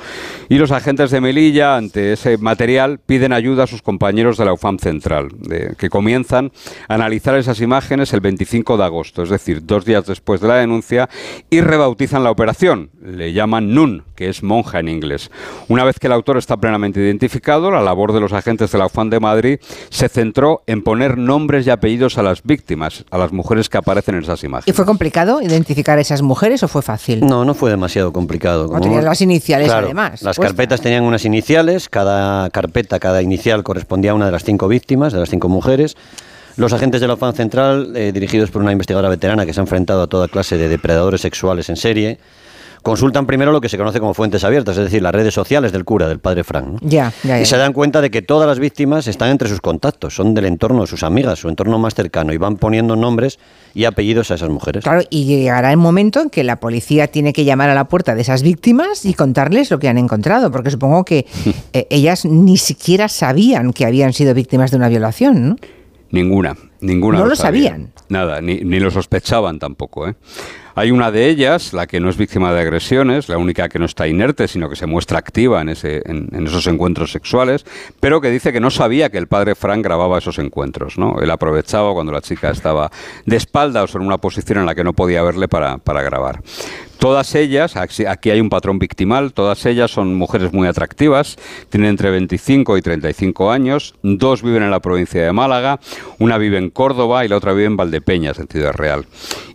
y 0.48 0.56
los 0.56 0.72
agentes 0.72 1.12
de 1.12 1.20
Melilla, 1.20 1.76
ante 1.76 2.14
ese 2.14 2.38
material, 2.38 3.00
piden 3.06 3.34
ayuda 3.34 3.64
a 3.64 3.68
sus 3.68 3.82
compañeros 3.82 4.38
de 4.38 4.46
la 4.46 4.54
UFAM 4.54 4.80
Central, 4.80 5.30
que 5.78 5.90
comienzan 5.90 6.52
analizar 6.88 7.36
esas 7.36 7.62
imágenes 7.62 8.14
el 8.14 8.22
25 8.22 8.78
de 8.78 8.84
agosto, 8.84 9.24
es 9.24 9.30
decir, 9.30 9.66
dos 9.66 9.86
días 9.86 10.06
después 10.06 10.42
de 10.42 10.48
la 10.48 10.56
denuncia, 10.56 11.10
y 11.50 11.62
rebautizan 11.62 12.24
la 12.24 12.32
operación. 12.32 12.90
Le 13.02 13.34
llaman 13.34 13.74
NUN, 13.74 14.04
que 14.16 14.30
es 14.30 14.44
monja 14.44 14.80
en 14.80 14.90
inglés. 14.90 15.32
Una 15.68 15.84
vez 15.84 16.00
que 16.00 16.08
el 16.08 16.14
autor 16.14 16.38
está 16.38 16.58
plenamente 16.58 17.00
identificado, 17.00 17.72
la 17.72 17.82
labor 17.82 18.14
de 18.14 18.20
los 18.20 18.34
agentes 18.34 18.72
de 18.72 18.78
la 18.78 18.88
UFAN 18.88 19.10
de 19.10 19.20
Madrid 19.20 19.60
se 19.90 20.10
centró 20.10 20.62
en 20.68 20.84
poner 20.84 21.18
nombres 21.18 21.68
y 21.68 21.70
apellidos 21.70 22.18
a 22.18 22.24
las 22.24 22.44
víctimas, 22.44 23.06
a 23.12 23.18
las 23.18 23.32
mujeres 23.32 23.70
que 23.70 23.78
aparecen 23.78 24.16
en 24.16 24.24
esas 24.24 24.44
imágenes. 24.44 24.68
¿Y 24.68 24.76
fue 24.76 24.86
complicado 24.86 25.42
identificar 25.42 25.98
a 25.98 26.02
esas 26.02 26.22
mujeres 26.22 26.64
o 26.64 26.68
fue 26.68 26.82
fácil? 26.82 27.26
No, 27.26 27.46
no 27.46 27.54
fue 27.54 27.70
demasiado 27.70 28.12
complicado. 28.12 28.68
Como 28.68 28.82
tenían 28.82 29.06
las 29.06 29.22
iniciales 29.22 29.72
además. 29.72 30.22
Las 30.22 30.38
carpetas 30.38 30.82
tenían 30.82 31.04
unas 31.04 31.26
iniciales, 31.26 31.90
cada 31.90 32.50
carpeta, 32.50 33.00
cada 33.00 33.22
inicial 33.22 33.64
correspondía 33.64 34.12
a 34.12 34.14
una 34.16 34.26
de 34.26 34.32
las 34.32 34.44
cinco 34.44 34.68
víctimas, 34.68 35.14
de 35.14 35.20
las 35.20 35.30
cinco 35.30 35.50
mujeres. 35.50 35.96
Los 36.60 36.74
agentes 36.74 37.00
de 37.00 37.08
la 37.08 37.14
OFAN 37.14 37.34
Central, 37.34 37.96
eh, 37.96 38.12
dirigidos 38.12 38.52
por 38.52 38.62
una 38.62 38.74
investigadora 38.74 39.08
veterana 39.08 39.46
que 39.46 39.54
se 39.54 39.62
ha 39.62 39.64
enfrentado 39.64 40.02
a 40.02 40.08
toda 40.08 40.28
clase 40.28 40.58
de 40.58 40.68
depredadores 40.68 41.22
sexuales 41.22 41.70
en 41.70 41.78
serie, 41.78 42.20
consultan 42.84 43.26
primero 43.26 43.54
lo 43.54 43.62
que 43.62 43.70
se 43.70 43.78
conoce 43.78 44.02
como 44.02 44.14
fuentes 44.14 44.44
abiertas, 44.44 44.76
es 44.78 44.84
decir, 44.84 45.02
las 45.02 45.16
redes 45.16 45.34
sociales 45.34 45.72
del 45.72 45.86
cura, 45.86 46.10
del 46.10 46.20
padre 46.20 46.44
Frank. 46.44 46.80
Ya, 46.82 47.14
Y 47.42 47.46
se 47.46 47.56
dan 47.56 47.72
cuenta 47.72 48.02
de 48.02 48.12
que 48.12 48.22
todas 48.22 48.46
las 48.46 48.60
víctimas 48.60 49.08
están 49.08 49.30
entre 49.30 49.48
sus 49.48 49.62
contactos, 49.62 50.14
son 50.14 50.34
del 50.34 50.48
entorno 50.48 50.82
de 50.82 50.88
sus 50.88 51.04
amigas, 51.04 51.40
su 51.40 51.48
entorno 51.48 51.80
más 51.80 51.96
cercano, 51.96 52.34
y 52.34 52.38
van 52.38 52.58
poniendo 52.58 52.98
nombres 52.98 53.40
y 53.74 53.86
apellidos 53.86 54.30
a 54.30 54.36
esas 54.36 54.50
mujeres. 54.50 54.84
Claro, 54.84 55.02
y 55.10 55.24
llegará 55.24 55.72
el 55.72 55.78
momento 55.78 56.20
en 56.20 56.30
que 56.30 56.44
la 56.44 56.58
policía 56.58 57.08
tiene 57.08 57.32
que 57.32 57.46
llamar 57.46 57.70
a 57.70 57.74
la 57.74 57.86
puerta 57.86 58.16
de 58.16 58.22
esas 58.22 58.44
víctimas 58.44 59.06
y 59.06 59.14
contarles 59.14 59.72
lo 59.72 59.80
que 59.80 59.88
han 59.88 59.98
encontrado, 59.98 60.52
porque 60.52 60.72
supongo 60.72 61.06
que 61.06 61.26
eh, 61.72 61.88
ellas 61.90 62.26
ni 62.26 62.58
siquiera 62.58 63.08
sabían 63.08 63.72
que 63.72 63.86
habían 63.86 64.12
sido 64.12 64.34
víctimas 64.34 64.72
de 64.72 64.78
una 64.78 64.90
violación, 64.90 65.50
¿no? 65.50 65.56
Ninguna. 66.12 66.69
Ninguna 66.82 67.20
no 67.20 67.26
lo, 67.26 67.36
sabían. 67.36 67.92
Nada, 68.08 68.42
ni, 68.42 68.58
ni, 68.62 68.80
lo 68.80 68.90
sospechaban 68.90 69.60
tampoco. 69.60 70.08
¿eh? 70.08 70.16
Hay 70.76 70.92
una 70.92 71.12
de 71.12 71.28
ellas, 71.28 71.74
la 71.74 71.88
que 71.88 72.00
no 72.00 72.10
es 72.10 72.16
víctima 72.16 72.54
de 72.54 72.62
agresiones, 72.62 73.28
la 73.28 73.38
única 73.38 73.68
que 73.68 73.80
no 73.80 73.86
está 73.86 74.08
inerte, 74.08 74.48
sino 74.48 74.70
que 74.70 74.78
se 74.78 74.86
muestra 74.86 75.20
activa 75.20 75.62
en, 75.62 75.68
ese, 75.68 76.02
en, 76.06 76.48
esos 76.48 76.68
encuentros 76.68 77.12
sexuales, 77.12 77.66
pero 78.00 78.22
que 78.22 78.30
dice 78.32 78.54
que 78.54 78.62
no 78.62 78.70
sabía 78.70 79.10
que 79.10 79.18
el 79.18 79.28
padre 79.28 79.56
Frank 79.56 79.84
grababa 79.84 80.20
esos 80.20 80.40
encuentros. 80.40 80.98
¿no? 80.98 81.20
Él 81.20 81.30
aprovechaba 81.32 81.94
cuando 81.94 82.14
la 82.14 82.22
chica 82.22 82.50
estaba 82.50 82.92
de 83.26 83.36
espaldas 83.36 83.94
o 83.94 83.98
en 83.98 84.06
una 84.06 84.20
posición 84.20 84.60
en 84.60 84.66
la 84.66 84.74
que 84.74 84.86
no 84.86 84.94
podía 84.94 85.22
verle 85.22 85.50
para, 85.50 85.80
para 85.80 86.02
grabar. 86.02 86.42
Todas 87.00 87.34
ellas, 87.36 87.78
aquí 87.78 88.30
hay 88.30 88.42
un 88.42 88.50
patrón 88.50 88.78
victimal, 88.78 89.32
todas 89.32 89.66
ellas 89.66 89.90
son 89.90 90.16
mujeres 90.16 90.52
muy 90.52 90.68
atractivas, 90.68 91.38
tienen 91.70 91.92
entre 91.92 92.12
25 92.12 92.78
y 92.78 92.82
35 92.82 93.52
años, 93.52 93.96
dos 94.04 94.44
viven 94.44 94.64
en 94.64 94.72
la 94.72 94.82
provincia 94.82 95.24
de 95.24 95.32
Málaga, 95.32 95.80
una 96.18 96.38
vive 96.38 96.58
en 96.58 96.69
Córdoba 96.70 97.26
y 97.26 97.28
la 97.28 97.38
otra 97.38 97.54
vive 97.54 97.66
en 97.66 97.78
Valdepeñas, 97.78 98.40
en 98.40 98.48
Ciudad 98.48 98.74
Real. 98.74 99.06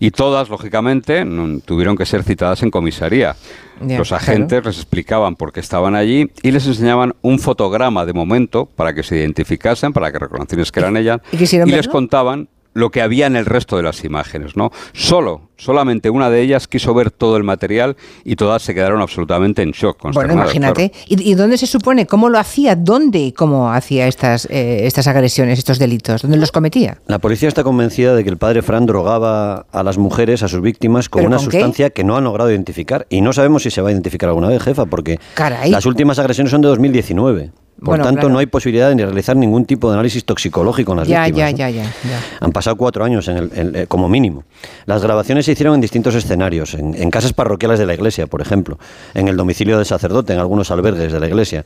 Y 0.01 0.11
todas, 0.11 0.49
lógicamente, 0.49 1.25
tuvieron 1.65 1.97
que 1.97 2.07
ser 2.07 2.23
citadas 2.23 2.63
en 2.63 2.71
comisaría. 2.71 3.37
Los 3.81 4.13
agentes 4.13 4.65
les 4.65 4.77
explicaban 4.77 5.37
por 5.37 5.53
qué 5.53 5.61
estaban 5.61 5.95
allí 5.95 6.31
y 6.43 6.51
les 6.51 6.67
enseñaban 6.67 7.15
un 7.23 7.39
fotograma 7.39 8.07
de 8.07 8.13
momento 8.13 8.67
para 8.67 8.95
que 8.95 9.03
se 9.03 9.17
identificasen, 9.17 9.93
para 9.93 10.13
que 10.13 10.19
reconocieran 10.19 10.65
que 10.73 10.81
eran 10.81 10.97
ellas, 10.97 11.21
y, 11.33 11.43
y 11.43 11.73
les 11.73 11.89
contaban 11.89 12.49
lo 12.75 12.91
que 12.91 13.01
había 13.01 13.27
en 13.27 13.37
el 13.37 13.47
resto 13.47 13.77
de 13.77 13.83
las 13.83 14.05
imágenes, 14.05 14.57
¿no? 14.57 14.71
Solo, 14.93 15.49
solamente 15.57 16.11
una 16.11 16.29
de 16.29 16.43
ellas 16.43 16.69
quiso 16.69 16.93
ver 16.93 17.11
todo 17.11 17.37
el 17.37 17.45
material 17.45 17.97
y 18.25 18.37
todas 18.37 18.63
se 18.63 18.75
quedaron 18.75 19.01
absolutamente 19.01 19.63
en 19.63 19.71
shock. 19.71 20.13
Bueno, 20.13 20.35
imagínate. 20.35 20.93
¿Y, 21.07 21.35
dónde 21.35 21.57
se 21.57 21.67
supone? 21.67 22.07
¿Cómo 22.07 22.29
lo 22.29 22.39
hacía? 22.39 22.77
¿Dónde 22.77 23.21
y 23.21 23.33
cómo 23.33 23.73
hacía 23.73 24.09
estas, 24.09 24.47
eh, 24.51 24.87
estas 24.87 25.07
agresiones, 25.07 25.59
estos 25.59 25.79
delitos? 25.79 26.23
¿Dónde 26.23 26.37
los 26.37 26.53
cometía? 26.53 26.99
La 27.07 27.19
policía 27.19 27.49
está 27.49 27.63
convencida 27.63 28.15
de 28.15 28.25
que 28.25 28.31
el 28.31 28.37
padre 28.37 28.63
Fran 28.63 28.87
drogaba 28.87 29.67
a 29.71 29.83
las 29.83 29.97
mujeres, 29.97 30.43
a 30.43 30.49
sus 30.49 30.61
víctimas, 30.61 31.09
con 31.09 31.25
una 31.25 31.39
sustancia 31.39 31.91
que 31.91 32.05
no 32.05 32.17
han 32.17 32.25
logrado 32.25 32.51
identificar. 32.51 33.07
Y 33.09 33.21
no 33.21 33.33
sabemos 33.33 33.63
si 33.63 33.71
se 33.71 33.81
va 33.81 33.89
a 33.89 33.93
identificar 33.93 34.29
alguna 34.29 34.49
vez, 34.49 34.63
jefa, 34.63 34.87
porque 34.87 35.21
las 35.69 35.87
últimas 35.87 36.19
agresiones 36.19 36.51
son 36.51 36.61
de 36.61 36.69
2019. 36.69 37.53
Por 37.85 38.01
tanto, 38.01 38.29
no 38.29 38.39
hay 38.39 38.47
posibilidad 38.47 38.95
de 38.95 39.05
realizar 39.05 39.37
ningún 39.37 39.65
tipo 39.65 39.89
de 39.89 39.95
análisis 39.95 40.25
toxicológico 40.25 40.93
en 40.93 40.99
las 40.99 41.09
ya, 41.09 41.25
víctimas. 41.25 41.55
Ya, 41.55 41.71
ya, 41.71 41.83
ya, 41.83 41.93
Han 42.41 42.53
pasado 42.53 42.77
cuatro 42.77 43.05
años 43.05 43.29
en 43.29 43.37
el, 43.37 43.77
eh, 43.77 43.87
como 43.87 44.09
mínimo. 44.09 44.45
Las 44.87 45.03
grabaciones 45.03 45.47
se 45.47 45.53
hicieron 45.53 45.75
en 45.75 45.81
distintos 45.81 46.15
escenarios, 46.15 46.75
en, 46.75 46.95
en 46.95 47.11
casas 47.11 47.33
parroquiales 47.33 47.79
de 47.79 47.87
la 47.87 47.95
iglesia, 47.95 48.27
por 48.27 48.41
ejemplo, 48.41 48.79
en 49.15 49.29
el 49.29 49.37
domicilio 49.37 49.77
del 49.77 49.87
sacerdote, 49.87 50.33
en 50.33 50.39
algunos 50.39 50.71
albergues 50.71 51.13
de 51.13 51.21
la 51.21 51.27
iglesia. 51.27 51.65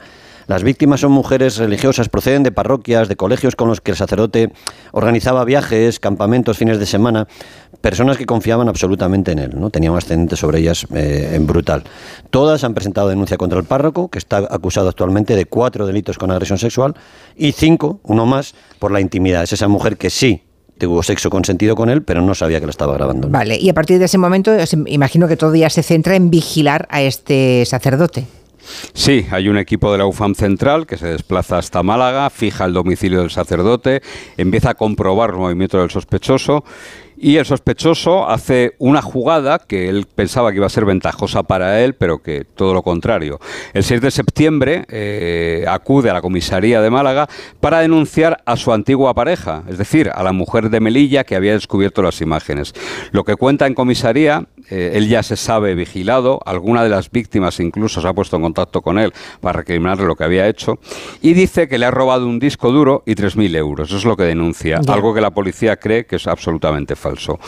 Las 0.48 0.62
víctimas 0.62 1.00
son 1.00 1.12
mujeres 1.12 1.58
religiosas, 1.58 2.08
proceden 2.08 2.42
de 2.42 2.50
parroquias, 2.50 3.06
de 3.06 3.16
colegios 3.16 3.54
con 3.54 3.68
los 3.68 3.82
que 3.82 3.90
el 3.90 3.98
sacerdote 3.98 4.50
organizaba 4.92 5.44
viajes, 5.44 6.00
campamentos, 6.00 6.56
fines 6.56 6.78
de 6.78 6.86
semana, 6.86 7.28
personas 7.82 8.16
que 8.16 8.24
confiaban 8.24 8.66
absolutamente 8.66 9.32
en 9.32 9.40
él, 9.40 9.60
¿no? 9.60 9.68
Tenía 9.68 9.92
un 9.92 9.98
ascendente 9.98 10.36
sobre 10.36 10.60
ellas 10.60 10.86
eh, 10.94 11.32
en 11.34 11.46
brutal. 11.46 11.84
Todas 12.30 12.64
han 12.64 12.72
presentado 12.72 13.10
denuncia 13.10 13.36
contra 13.36 13.58
el 13.58 13.66
párroco, 13.66 14.08
que 14.08 14.18
está 14.18 14.38
acusado 14.38 14.88
actualmente 14.88 15.36
de 15.36 15.44
cuatro 15.44 15.86
delitos 15.86 16.16
con 16.16 16.30
agresión 16.30 16.58
sexual, 16.58 16.94
y 17.36 17.52
cinco, 17.52 18.00
uno 18.04 18.24
más, 18.24 18.54
por 18.78 18.90
la 18.90 19.02
intimidad. 19.02 19.42
Es 19.42 19.52
esa 19.52 19.68
mujer 19.68 19.98
que 19.98 20.08
sí 20.08 20.44
tuvo 20.78 21.02
sexo 21.02 21.28
consentido 21.28 21.76
con 21.76 21.90
él, 21.90 22.02
pero 22.02 22.22
no 22.22 22.34
sabía 22.34 22.58
que 22.58 22.64
lo 22.64 22.70
estaba 22.70 22.94
grabando. 22.94 23.28
Vale, 23.28 23.58
y 23.58 23.68
a 23.68 23.74
partir 23.74 23.98
de 23.98 24.06
ese 24.06 24.16
momento, 24.16 24.52
imagino 24.86 25.28
que 25.28 25.36
todo 25.36 25.54
ya 25.54 25.68
se 25.68 25.82
centra 25.82 26.16
en 26.16 26.30
vigilar 26.30 26.88
a 26.90 27.02
este 27.02 27.66
sacerdote. 27.66 28.37
Sí, 28.92 29.26
hay 29.30 29.48
un 29.48 29.58
equipo 29.58 29.90
de 29.92 29.98
la 29.98 30.06
UFAM 30.06 30.34
central 30.34 30.86
que 30.86 30.96
se 30.96 31.08
desplaza 31.08 31.58
hasta 31.58 31.82
Málaga, 31.82 32.30
fija 32.30 32.64
el 32.64 32.72
domicilio 32.72 33.20
del 33.20 33.30
sacerdote, 33.30 34.02
empieza 34.36 34.70
a 34.70 34.74
comprobar 34.74 35.30
los 35.30 35.38
movimientos 35.40 35.80
del 35.80 35.90
sospechoso 35.90 36.64
y 37.20 37.36
el 37.36 37.44
sospechoso 37.44 38.28
hace 38.28 38.74
una 38.78 39.02
jugada 39.02 39.58
que 39.58 39.88
él 39.88 40.06
pensaba 40.14 40.50
que 40.50 40.58
iba 40.58 40.66
a 40.66 40.70
ser 40.70 40.84
ventajosa 40.84 41.42
para 41.42 41.82
él, 41.82 41.94
pero 41.94 42.22
que 42.22 42.44
todo 42.44 42.72
lo 42.72 42.82
contrario. 42.82 43.40
El 43.72 43.82
6 43.82 44.00
de 44.00 44.10
septiembre 44.12 44.84
eh, 44.88 45.64
acude 45.68 46.10
a 46.10 46.14
la 46.14 46.22
comisaría 46.22 46.80
de 46.80 46.90
Málaga 46.90 47.28
para 47.60 47.80
denunciar 47.80 48.40
a 48.46 48.56
su 48.56 48.72
antigua 48.72 49.14
pareja, 49.14 49.64
es 49.68 49.78
decir, 49.78 50.10
a 50.14 50.22
la 50.22 50.32
mujer 50.32 50.70
de 50.70 50.80
Melilla 50.80 51.24
que 51.24 51.34
había 51.34 51.54
descubierto 51.54 52.02
las 52.02 52.20
imágenes. 52.20 52.72
Lo 53.10 53.24
que 53.24 53.34
cuenta 53.34 53.66
en 53.66 53.74
comisaría, 53.74 54.46
eh, 54.70 54.92
él 54.94 55.08
ya 55.08 55.22
se 55.22 55.36
sabe 55.36 55.74
vigilado, 55.74 56.40
alguna 56.44 56.82
de 56.82 56.88
las 56.88 57.10
víctimas 57.10 57.60
incluso 57.60 58.00
se 58.00 58.08
ha 58.08 58.12
puesto 58.12 58.36
en 58.36 58.42
contacto 58.42 58.82
con 58.82 58.98
él 58.98 59.12
para 59.40 59.58
recriminarle 59.58 60.06
lo 60.06 60.16
que 60.16 60.24
había 60.24 60.48
hecho, 60.48 60.78
y 61.22 61.32
dice 61.32 61.68
que 61.68 61.78
le 61.78 61.86
ha 61.86 61.90
robado 61.90 62.26
un 62.26 62.38
disco 62.38 62.72
duro 62.72 63.02
y 63.06 63.14
3.000 63.14 63.56
euros. 63.56 63.88
Eso 63.88 63.98
es 63.98 64.04
lo 64.04 64.16
que 64.16 64.24
denuncia, 64.24 64.80
algo 64.88 65.14
que 65.14 65.20
la 65.20 65.30
policía 65.30 65.76
cree 65.76 66.06
que 66.06 66.16
es 66.16 66.26
absolutamente 66.26 66.96
falso. 66.96 67.38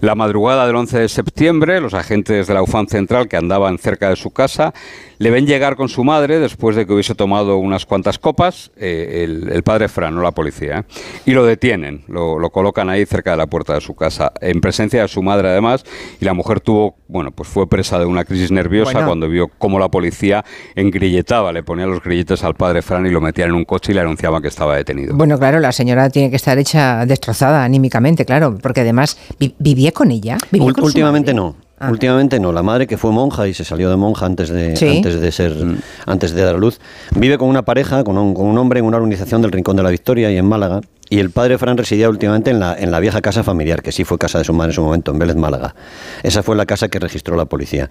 La 0.00 0.14
madrugada 0.14 0.66
del 0.66 0.76
11 0.76 0.98
de 0.98 1.08
septiembre, 1.08 1.80
los 1.80 1.94
agentes 1.94 2.46
de 2.46 2.54
la 2.54 2.62
UFAM 2.62 2.86
Central 2.86 3.28
que 3.28 3.36
andaban 3.36 3.78
cerca 3.78 4.08
de 4.08 4.16
su 4.16 4.30
casa 4.30 4.72
le 5.20 5.30
ven 5.30 5.46
llegar 5.46 5.76
con 5.76 5.90
su 5.90 6.02
madre 6.02 6.38
después 6.38 6.74
de 6.76 6.86
que 6.86 6.94
hubiese 6.94 7.14
tomado 7.14 7.58
unas 7.58 7.84
cuantas 7.84 8.18
copas, 8.18 8.70
eh, 8.78 9.26
el, 9.52 9.62
padre 9.62 9.88
Fran, 9.88 10.14
no 10.14 10.22
la 10.22 10.30
policía, 10.30 10.78
¿eh? 10.78 10.84
y 11.26 11.32
lo 11.32 11.44
detienen, 11.44 12.04
lo, 12.08 12.38
colocan 12.48 12.88
ahí 12.88 13.04
cerca 13.04 13.32
de 13.32 13.36
la 13.36 13.46
puerta 13.46 13.74
de 13.74 13.82
su 13.82 13.94
casa, 13.94 14.32
en 14.40 14.62
presencia 14.62 15.02
de 15.02 15.08
su 15.08 15.22
madre 15.22 15.50
además, 15.50 15.84
y 16.22 16.24
la 16.24 16.32
mujer 16.32 16.60
tuvo, 16.70 16.94
bueno, 17.08 17.32
pues 17.32 17.48
fue 17.48 17.68
presa 17.68 17.98
de 17.98 18.04
una 18.04 18.24
crisis 18.24 18.52
nerviosa 18.52 19.04
cuando 19.04 19.28
vio 19.28 19.48
cómo 19.58 19.80
la 19.80 19.88
policía 19.88 20.44
engrilletaba, 20.76 21.52
le 21.52 21.64
ponía 21.64 21.84
los 21.84 22.00
grilletes 22.00 22.44
al 22.44 22.54
padre 22.54 22.80
Fran 22.80 23.04
y 23.06 23.10
lo 23.10 23.20
metía 23.20 23.46
en 23.46 23.54
un 23.54 23.64
coche 23.64 23.90
y 23.90 23.96
le 23.96 24.02
anunciaba 24.02 24.40
que 24.40 24.46
estaba 24.46 24.76
detenido. 24.76 25.16
Bueno, 25.16 25.36
claro, 25.36 25.58
la 25.58 25.72
señora 25.72 26.10
tiene 26.10 26.30
que 26.30 26.36
estar 26.36 26.56
hecha 26.58 27.04
destrozada 27.06 27.64
anímicamente, 27.64 28.24
claro, 28.24 28.56
porque 28.62 28.82
además 28.82 29.18
vivía 29.58 29.90
con 29.90 30.12
ella. 30.12 30.38
Últimamente 30.52 31.34
no. 31.34 31.56
Ah. 31.80 31.90
Últimamente 31.90 32.38
no, 32.38 32.52
la 32.52 32.62
madre 32.62 32.86
que 32.86 32.98
fue 32.98 33.10
monja 33.10 33.48
y 33.48 33.54
se 33.54 33.64
salió 33.64 33.90
de 33.90 33.96
monja 33.96 34.26
antes 34.26 34.50
de, 34.50 34.68
antes 34.68 35.18
de 35.18 35.32
ser 35.32 35.52
mm. 35.52 35.78
antes 36.06 36.34
de 36.34 36.42
dar 36.42 36.54
a 36.54 36.58
luz, 36.58 36.78
vive 37.16 37.38
con 37.38 37.48
una 37.48 37.62
pareja, 37.62 38.04
con 38.04 38.18
un, 38.18 38.34
con 38.34 38.46
un 38.46 38.58
hombre 38.58 38.80
en 38.80 38.86
una 38.86 38.98
organización 38.98 39.40
del 39.42 39.50
Rincón 39.50 39.76
de 39.76 39.82
la 39.82 39.90
Victoria 39.90 40.30
y 40.30 40.36
en 40.36 40.44
Málaga, 40.44 40.82
y 41.10 41.18
el 41.18 41.30
padre 41.30 41.58
Fran 41.58 41.76
residía 41.76 42.08
últimamente 42.08 42.50
en 42.50 42.60
la, 42.60 42.78
en 42.78 42.92
la 42.92 43.00
vieja 43.00 43.20
casa 43.20 43.42
familiar, 43.42 43.82
que 43.82 43.90
sí 43.90 44.04
fue 44.04 44.16
casa 44.16 44.38
de 44.38 44.44
su 44.44 44.52
madre 44.52 44.70
en 44.70 44.74
su 44.74 44.82
momento, 44.82 45.10
en 45.10 45.18
Vélez, 45.18 45.34
Málaga. 45.34 45.74
Esa 46.22 46.44
fue 46.44 46.54
la 46.54 46.66
casa 46.66 46.88
que 46.88 47.00
registró 47.00 47.36
la 47.36 47.46
policía. 47.46 47.90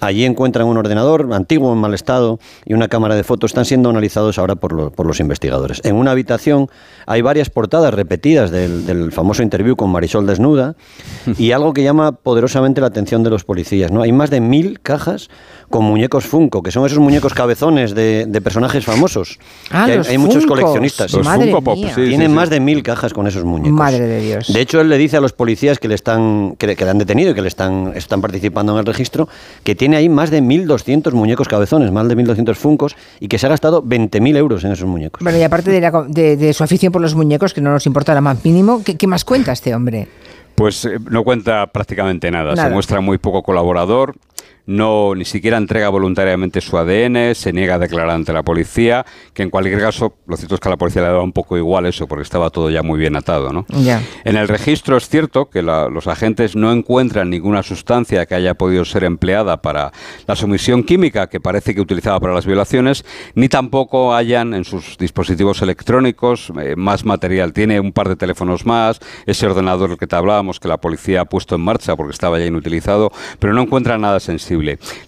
Allí 0.00 0.26
encuentran 0.26 0.66
un 0.66 0.76
ordenador 0.76 1.30
antiguo, 1.32 1.72
en 1.72 1.78
mal 1.78 1.94
estado, 1.94 2.38
y 2.66 2.74
una 2.74 2.88
cámara 2.88 3.14
de 3.14 3.24
fotos. 3.24 3.52
Están 3.52 3.64
siendo 3.64 3.88
analizados 3.88 4.38
ahora 4.38 4.54
por, 4.54 4.92
por 4.92 5.06
los 5.06 5.18
investigadores. 5.18 5.80
En 5.82 5.96
una 5.96 6.10
habitación 6.10 6.68
hay 7.06 7.22
varias 7.22 7.48
portadas 7.48 7.94
repetidas 7.94 8.50
del, 8.50 8.84
del, 8.84 9.12
famoso 9.12 9.42
interview 9.42 9.74
con 9.74 9.90
Marisol 9.90 10.26
desnuda 10.26 10.76
y 11.38 11.52
algo 11.52 11.72
que 11.72 11.82
llama 11.82 12.12
poderosamente 12.12 12.82
la 12.82 12.88
atención 12.88 13.22
de 13.22 13.30
los 13.30 13.44
policías. 13.44 13.90
¿no? 13.90 14.02
Hay 14.02 14.12
más 14.12 14.28
de 14.28 14.42
mil 14.42 14.80
cajas 14.80 15.30
con 15.70 15.84
muñecos 15.84 16.24
Funko, 16.24 16.62
que 16.62 16.70
son 16.70 16.86
esos 16.86 16.98
muñecos 16.98 17.34
cabezones 17.34 17.94
de, 17.94 18.40
personajes 18.42 18.84
famosos. 18.84 19.38
Ah, 19.70 19.86
hay, 20.08 20.18
muchos 20.18 20.46
coleccionistas. 20.46 21.12
Los 21.12 21.28
Funko 21.28 21.62
Pop, 21.62 21.78
Tienen 21.94 22.32
más 22.32 22.50
de 22.50 22.60
mil 22.60 22.82
cajas 22.82 23.12
con 23.12 23.26
esos 23.26 23.44
muñecos. 23.44 23.72
Madre 23.72 24.06
de 24.06 24.20
Dios. 24.20 24.52
De 24.52 24.60
hecho, 24.60 24.80
él 24.80 24.88
le 24.88 24.96
dice 24.96 25.16
a 25.16 25.20
los 25.20 25.32
policías 25.32 25.78
que 25.78 25.88
le 25.88 25.94
están 25.94 26.54
que, 26.56 26.66
le 26.66 26.90
han 26.90 26.98
detenido 26.98 27.32
y 27.32 27.34
que 27.34 27.42
le 27.42 27.48
están, 27.48 27.92
están 27.94 28.20
participando 28.20 28.72
en 28.72 28.78
el 28.78 28.86
registro 28.86 29.28
que 29.62 29.74
tiene 29.74 29.96
ahí 29.96 30.08
más 30.08 30.30
de 30.30 30.42
1.200 30.42 31.12
muñecos 31.12 31.48
cabezones, 31.48 31.90
más 31.92 32.08
de 32.08 32.16
1.200 32.16 32.54
Funcos 32.54 32.96
y 33.20 33.28
que 33.28 33.38
se 33.38 33.46
ha 33.46 33.48
gastado 33.48 33.82
20.000 33.82 34.36
euros 34.36 34.64
en 34.64 34.72
esos 34.72 34.88
muñecos. 34.88 35.22
Bueno, 35.22 35.38
y 35.38 35.42
aparte 35.42 35.70
de, 35.70 36.52
su 36.52 36.64
afición 36.64 36.92
por 36.92 37.02
los 37.02 37.14
muñecos, 37.14 37.52
que 37.52 37.60
no 37.60 37.70
nos 37.70 37.86
importa 37.86 38.14
la 38.14 38.20
más 38.20 38.44
mínimo, 38.44 38.82
¿qué, 38.84 39.06
más 39.06 39.24
cuenta 39.24 39.52
este 39.52 39.74
hombre? 39.74 40.08
Pues 40.54 40.84
eh, 40.84 40.98
no 41.10 41.22
cuenta 41.22 41.66
prácticamente 41.68 42.30
nada. 42.30 42.56
Se 42.56 42.70
muestra 42.70 43.00
muy 43.00 43.18
poco 43.18 43.42
colaborador 43.42 44.16
no 44.68 45.14
ni 45.14 45.24
siquiera 45.24 45.56
entrega 45.56 45.88
voluntariamente 45.88 46.60
su 46.60 46.76
ADN, 46.76 47.34
se 47.34 47.54
niega 47.54 47.76
a 47.76 47.78
declarar 47.78 48.10
ante 48.10 48.34
la 48.34 48.42
policía, 48.42 49.06
que 49.32 49.42
en 49.42 49.48
cualquier 49.48 49.80
caso, 49.80 50.16
lo 50.26 50.36
cierto 50.36 50.56
es 50.56 50.60
que 50.60 50.68
a 50.68 50.72
la 50.72 50.76
policía 50.76 51.00
le 51.00 51.08
daba 51.08 51.22
un 51.22 51.32
poco 51.32 51.56
igual 51.56 51.86
eso, 51.86 52.06
porque 52.06 52.22
estaba 52.22 52.50
todo 52.50 52.68
ya 52.68 52.82
muy 52.82 52.98
bien 53.00 53.16
atado. 53.16 53.50
¿no? 53.50 53.64
En 54.24 54.36
el 54.36 54.46
registro 54.46 54.98
es 54.98 55.08
cierto 55.08 55.48
que 55.48 55.62
los 55.62 56.06
agentes 56.06 56.54
no 56.54 56.70
encuentran 56.70 57.30
ninguna 57.30 57.62
sustancia 57.62 58.26
que 58.26 58.34
haya 58.34 58.54
podido 58.54 58.84
ser 58.84 59.04
empleada 59.04 59.62
para 59.62 59.90
la 60.26 60.36
sumisión 60.36 60.82
química 60.82 61.28
que 61.28 61.40
parece 61.40 61.74
que 61.74 61.80
utilizaba 61.80 62.20
para 62.20 62.34
las 62.34 62.44
violaciones, 62.44 63.06
ni 63.34 63.48
tampoco 63.48 64.14
hayan 64.14 64.52
en 64.52 64.66
sus 64.66 64.98
dispositivos 64.98 65.62
electrónicos 65.62 66.52
eh, 66.60 66.76
más 66.76 67.06
material. 67.06 67.54
Tiene 67.54 67.80
un 67.80 67.92
par 67.92 68.10
de 68.10 68.16
teléfonos 68.16 68.66
más, 68.66 69.00
ese 69.24 69.46
ordenador 69.46 69.96
que 69.96 70.06
te 70.06 70.14
hablábamos 70.14 70.60
que 70.60 70.68
la 70.68 70.76
policía 70.76 71.22
ha 71.22 71.24
puesto 71.24 71.54
en 71.54 71.62
marcha 71.62 71.96
porque 71.96 72.12
estaba 72.12 72.38
ya 72.38 72.44
inutilizado, 72.44 73.10
pero 73.38 73.54
no 73.54 73.62
encuentran 73.62 74.02
nada 74.02 74.20
sensible. 74.20 74.57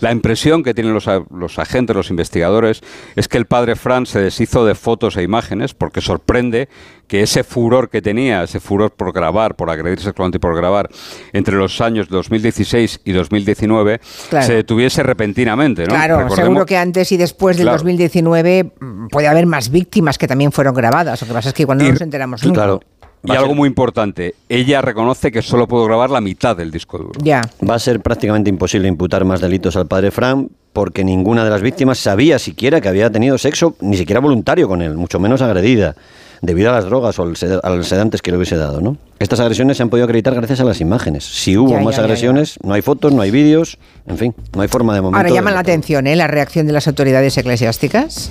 La 0.00 0.12
impresión 0.12 0.62
que 0.62 0.75
tienen 0.75 0.95
los, 0.95 1.09
los 1.30 1.59
agentes, 1.59 1.97
los 1.97 2.11
investigadores, 2.11 2.80
es 3.16 3.28
que 3.28 3.38
el 3.38 3.47
padre 3.47 3.76
Fran 3.76 4.07
se 4.07 4.21
deshizo 4.21 4.64
de 4.64 4.75
fotos 4.75 5.16
e 5.16 5.23
imágenes 5.23 5.75
porque 5.75 6.00
sorprende 6.00 6.69
que 7.11 7.23
ese 7.23 7.42
furor 7.42 7.90
que 7.90 8.00
tenía, 8.00 8.45
ese 8.45 8.61
furor 8.61 8.92
por 8.92 9.12
grabar, 9.12 9.57
por 9.57 9.69
agredir 9.69 9.99
sexualmente 9.99 10.37
y 10.37 10.38
por 10.38 10.54
grabar, 10.54 10.88
entre 11.33 11.57
los 11.57 11.80
años 11.80 12.09
2016 12.09 13.00
y 13.04 13.12
2019, 13.12 14.00
se 14.02 14.54
detuviese 14.54 15.02
repentinamente. 15.02 15.83
¿no? 15.87 15.88
Claro, 15.88 16.30
seguro 16.30 16.64
que 16.64 16.76
antes 16.76 17.11
y 17.11 17.16
después 17.16 17.57
del 17.57 17.66
2019 17.66 18.73
mm, 18.78 19.07
puede 19.09 19.26
haber 19.26 19.47
más 19.47 19.71
víctimas 19.71 20.19
que 20.19 20.28
también 20.28 20.52
fueron 20.52 20.73
grabadas. 20.73 21.21
Lo 21.21 21.26
que 21.26 21.35
pasa 21.35 21.49
es 21.49 21.54
que 21.54 21.62
igual 21.62 21.78
no 21.78 21.90
nos 21.90 22.00
enteramos 22.00 22.45
nunca. 22.45 22.54
Claro, 22.54 22.80
Y 23.23 23.33
algo 23.33 23.55
muy 23.55 23.67
importante, 23.69 24.35
ella 24.49 24.81
reconoce 24.81 25.31
que 25.31 25.43
solo 25.43 25.69
pudo 25.69 25.85
grabar 25.85 26.09
la 26.11 26.21
mitad 26.21 26.57
del 26.57 26.71
disco 26.71 26.97
duro. 26.99 27.12
Ya. 27.23 27.43
Va 27.69 27.75
a 27.75 27.79
ser 27.79 28.00
prácticamente 28.00 28.49
imposible 28.49 28.89
imputar 28.89 29.25
más 29.25 29.41
delitos 29.41 29.77
al 29.77 29.87
padre 29.87 30.11
Fran 30.11 30.49
porque 30.73 31.05
ninguna 31.05 31.45
de 31.45 31.50
las 31.50 31.61
víctimas 31.62 31.99
sabía 31.99 32.39
siquiera 32.39 32.81
que 32.81 32.89
había 32.89 33.11
tenido 33.11 33.37
sexo, 33.39 33.75
ni 33.81 33.97
siquiera 33.97 34.21
voluntario 34.21 34.69
con 34.69 34.81
él, 34.83 34.95
mucho 34.95 35.19
menos 35.19 35.43
agredida, 35.43 35.97
debido 36.43 36.71
a 36.71 36.75
las 36.75 36.85
drogas 36.85 37.19
o 37.19 37.25
a 37.25 37.71
los 37.71 37.87
sedantes 37.89 38.23
que 38.23 38.31
le 38.31 38.37
hubiese 38.39 38.57
dado. 38.57 38.81
¿no? 38.81 38.97
Estas 39.19 39.41
agresiones 39.41 39.77
se 39.77 39.83
han 39.83 39.91
podido 39.91 40.05
acreditar 40.05 40.33
gracias 40.35 40.61
a 40.61 40.65
las 40.65 40.81
imágenes. 40.81 41.25
Si 41.25 41.57
hubo 41.59 41.71
Ya, 41.73 41.81
más 41.81 41.97
ya, 41.97 42.03
ya, 42.03 42.05
agresiones, 42.05 42.57
no 42.62 42.73
hay 42.73 42.83
fotos, 42.83 43.12
no 43.12 43.21
hay 43.21 43.31
vídeos, 43.33 43.79
en 44.07 44.17
fin, 44.17 44.35
no 44.55 44.62
hay 44.62 44.69
forma 44.69 44.95
de 44.95 45.00
momento. 45.03 45.19
Ahora 45.19 45.29
de- 45.29 45.35
llama 45.35 45.50
la 45.50 45.61
atención 45.61 46.07
¿eh? 46.07 46.15
la 46.17 46.29
reacción 46.29 46.67
de 46.69 46.73
las 46.73 46.87
autoridades 46.89 47.37
eclesiásticas. 47.37 48.31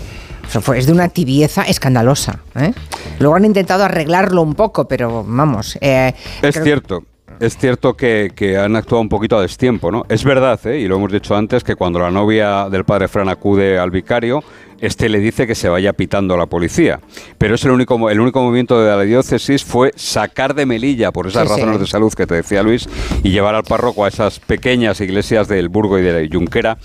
Fue- 0.62 0.80
es 0.80 0.86
de 0.88 0.92
una 0.94 1.10
tibieza 1.10 1.64
escandalosa. 1.64 2.40
¿eh? 2.56 2.74
Luego 3.20 3.36
han 3.36 3.46
intentado 3.46 3.84
arreglarlo 3.84 4.42
un 4.42 4.56
poco, 4.56 4.88
pero 4.88 5.24
vamos. 5.26 5.78
eh, 5.82 6.14
Es 6.42 6.56
creo- 6.56 6.64
cierto. 6.66 7.04
Es 7.40 7.58
cierto 7.58 7.94
que, 7.94 8.32
que 8.36 8.58
han 8.58 8.76
actuado 8.76 9.02
un 9.02 9.08
poquito 9.08 9.38
a 9.38 9.42
destiempo, 9.42 9.92
¿no? 9.92 10.04
Es 10.10 10.26
verdad, 10.26 10.60
¿eh? 10.68 10.80
y 10.80 10.90
lo 10.90 10.98
hemos 10.98 11.10
dicho 11.10 11.36
antes, 11.38 11.64
que 11.64 11.76
cuando 11.76 11.98
la 12.00 12.12
novia 12.12 12.68
del 12.70 12.84
padre 12.84 13.08
Fran 13.08 13.30
acude 13.30 13.80
al 13.80 13.92
vicario, 13.92 14.44
este 14.82 15.08
le 15.08 15.20
dice 15.20 15.48
que 15.48 15.56
se 15.56 15.70
vaya 15.70 15.94
pitando 15.94 16.34
a 16.34 16.38
la 16.38 16.48
policía. 16.48 17.00
Pero 17.38 17.56
es 17.56 17.64
el 17.64 17.72
único, 17.72 18.10
el 18.10 18.20
único 18.20 18.42
movimiento 18.42 18.82
de 18.82 18.90
la 18.90 19.02
diócesis 19.04 19.64
fue 19.64 19.94
sacar 19.96 20.54
de 20.54 20.66
Melilla, 20.66 21.14
por 21.14 21.28
esas 21.28 21.48
Sí, 21.48 21.54
sí. 21.54 21.62
razones 21.62 21.80
de 21.80 21.88
salud 21.88 22.12
que 22.14 22.28
te 22.28 22.36
decía 22.36 22.62
Luis, 22.62 22.90
y 23.24 23.30
llevar 23.30 23.56
al 23.56 23.64
párroco 23.64 24.04
a 24.04 24.10
esas 24.10 24.40
pequeñas 24.42 25.00
iglesias 25.00 25.48
del 25.48 25.70
Burgo 25.70 25.98
y 25.98 26.02
de 26.02 26.28
Junquera. 26.30 26.78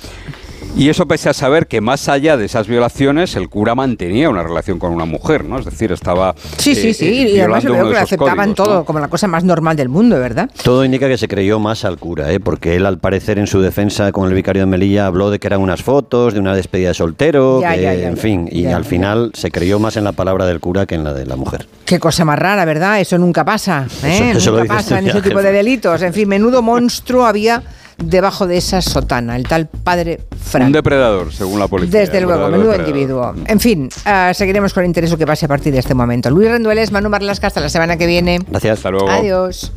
Y 0.77 0.89
eso 0.89 1.07
pese 1.07 1.29
a 1.29 1.33
saber 1.33 1.69
que 1.69 1.81
más 1.81 2.09
allá 2.09 2.37
de 2.37 2.47
esas 2.47 2.67
violaciones, 2.67 3.37
el 3.37 3.49
cura 3.49 3.77
mantenía 3.77 4.29
una 4.29 4.43
relación 4.43 4.81
con 4.81 4.93
una 4.93 5.05
mujer, 5.05 5.45
¿no? 5.45 5.59
Es 5.61 5.65
decir, 5.65 5.93
estaba 5.93 6.35
Sí, 6.59 6.75
sí, 6.75 6.89
eh, 6.89 6.95
sí. 6.95 7.07
eh, 7.07 7.31
y 7.31 7.39
además 7.41 7.63
que 7.63 7.69
lo 7.69 7.91
esos 7.91 8.03
aceptaban 8.03 8.37
códigos, 8.37 8.57
todo 8.57 8.75
¿no? 8.79 8.85
como 8.85 8.99
la 8.99 9.07
cosa 9.09 9.29
más 9.29 9.45
normal 9.45 9.77
del 9.77 9.89
mundo, 9.89 10.19
¿verdad? 10.19 10.51
Todo 10.65 10.85
indica 10.85 11.07
que 11.09 11.17
se 11.17 11.29
creyó 11.29 11.61
más 11.61 11.85
al 11.85 11.99
cura, 11.99 12.33
¿eh? 12.33 12.41
porque 12.41 12.75
él 12.75 12.87
al 12.87 12.99
parecer 12.99 13.39
en 13.39 13.47
su 13.47 13.61
defensa 13.61 14.11
con 14.11 14.29
el 14.29 14.35
vicario 14.35 14.63
de 14.63 14.67
Melilla 14.67 15.07
habló 15.07 15.31
de 15.31 15.39
que 15.39 15.47
eran 15.47 15.61
unas 15.61 15.83
fotos, 15.83 16.35
de 16.35 16.41
una 16.41 16.57
despedida 16.57 16.89
de 16.89 16.95
soltero, 16.95 17.61
Ya, 17.61 17.75
que, 17.75 17.83
ya, 17.83 17.95
ya, 17.95 18.09
en 18.09 18.17
ya. 18.17 18.21
fin, 18.21 18.49
y 18.51 18.63
Ya, 18.63 18.77
al 18.77 18.83
ya. 18.83 18.89
final 18.89 19.31
se 19.35 19.53
creyó 19.53 19.79
más 19.79 19.97
en 19.97 20.03
la 20.03 20.13
palabra 20.13 20.45
del 20.45 20.59
cura 20.59 20.87
que 20.87 20.97
en 20.97 21.05
la 21.05 21.13
de 21.15 21.25
la 21.25 21.37
mujer. 21.37 21.69
Qué 21.85 22.01
cosa 22.01 22.25
más 22.25 22.39
rara, 22.39 22.65
¿verdad? 22.65 23.01
Eso 23.01 23.17
nunca 23.17 23.45
pasa. 23.45 23.87
¿eh? 24.03 24.31
Eso- 24.31 24.39
eso 24.39 24.51
nunca 24.59 24.75
pasa 24.75 24.99
en 24.99 25.07
ese 25.09 25.23
tipo 25.23 25.41
de 25.41 25.53
delitos. 25.53 26.03
En 26.03 26.13
fin, 26.13 26.29
menudo 26.29 26.63
monstruo 26.63 27.27
había 27.27 27.63
debajo 27.99 28.47
de 28.47 28.57
esa 28.57 28.83
sotana, 28.83 29.37
el 29.37 29.47
tal 29.47 29.67
padre 29.67 30.21
Fran. 30.41 30.67
Un 30.67 30.73
depredador, 30.73 31.33
según 31.33 31.59
la 31.59 31.69
policía. 31.69 32.01
Desde 32.01 32.21
luego, 32.21 32.49
menudo 32.49 32.71
depredador. 32.71 32.89
individuo. 32.89 33.35
En 33.47 33.61
fin, 33.61 33.89
ah, 34.05 34.33
seguiremos 34.35 34.73
con 34.75 34.85
interés 34.85 35.11
lo 35.11 35.19
que 35.19 35.27
pase 35.27 35.47
a 35.47 35.49
partir 35.49 35.73
de 35.73 35.79
este 35.81 35.95
momento. 35.95 36.31
Luis 36.31 36.49
Rendueles, 36.49 36.93
Manu 36.93 37.09
Marlasca, 37.09 37.47
hasta 37.47 37.61
la 37.61 37.69
semana 37.69 37.97
que 37.97 38.07
viene. 38.07 38.41
Gracias. 38.49 38.79
Hasta 38.79 38.91
luego. 38.91 39.09
Adiós. 39.09 39.73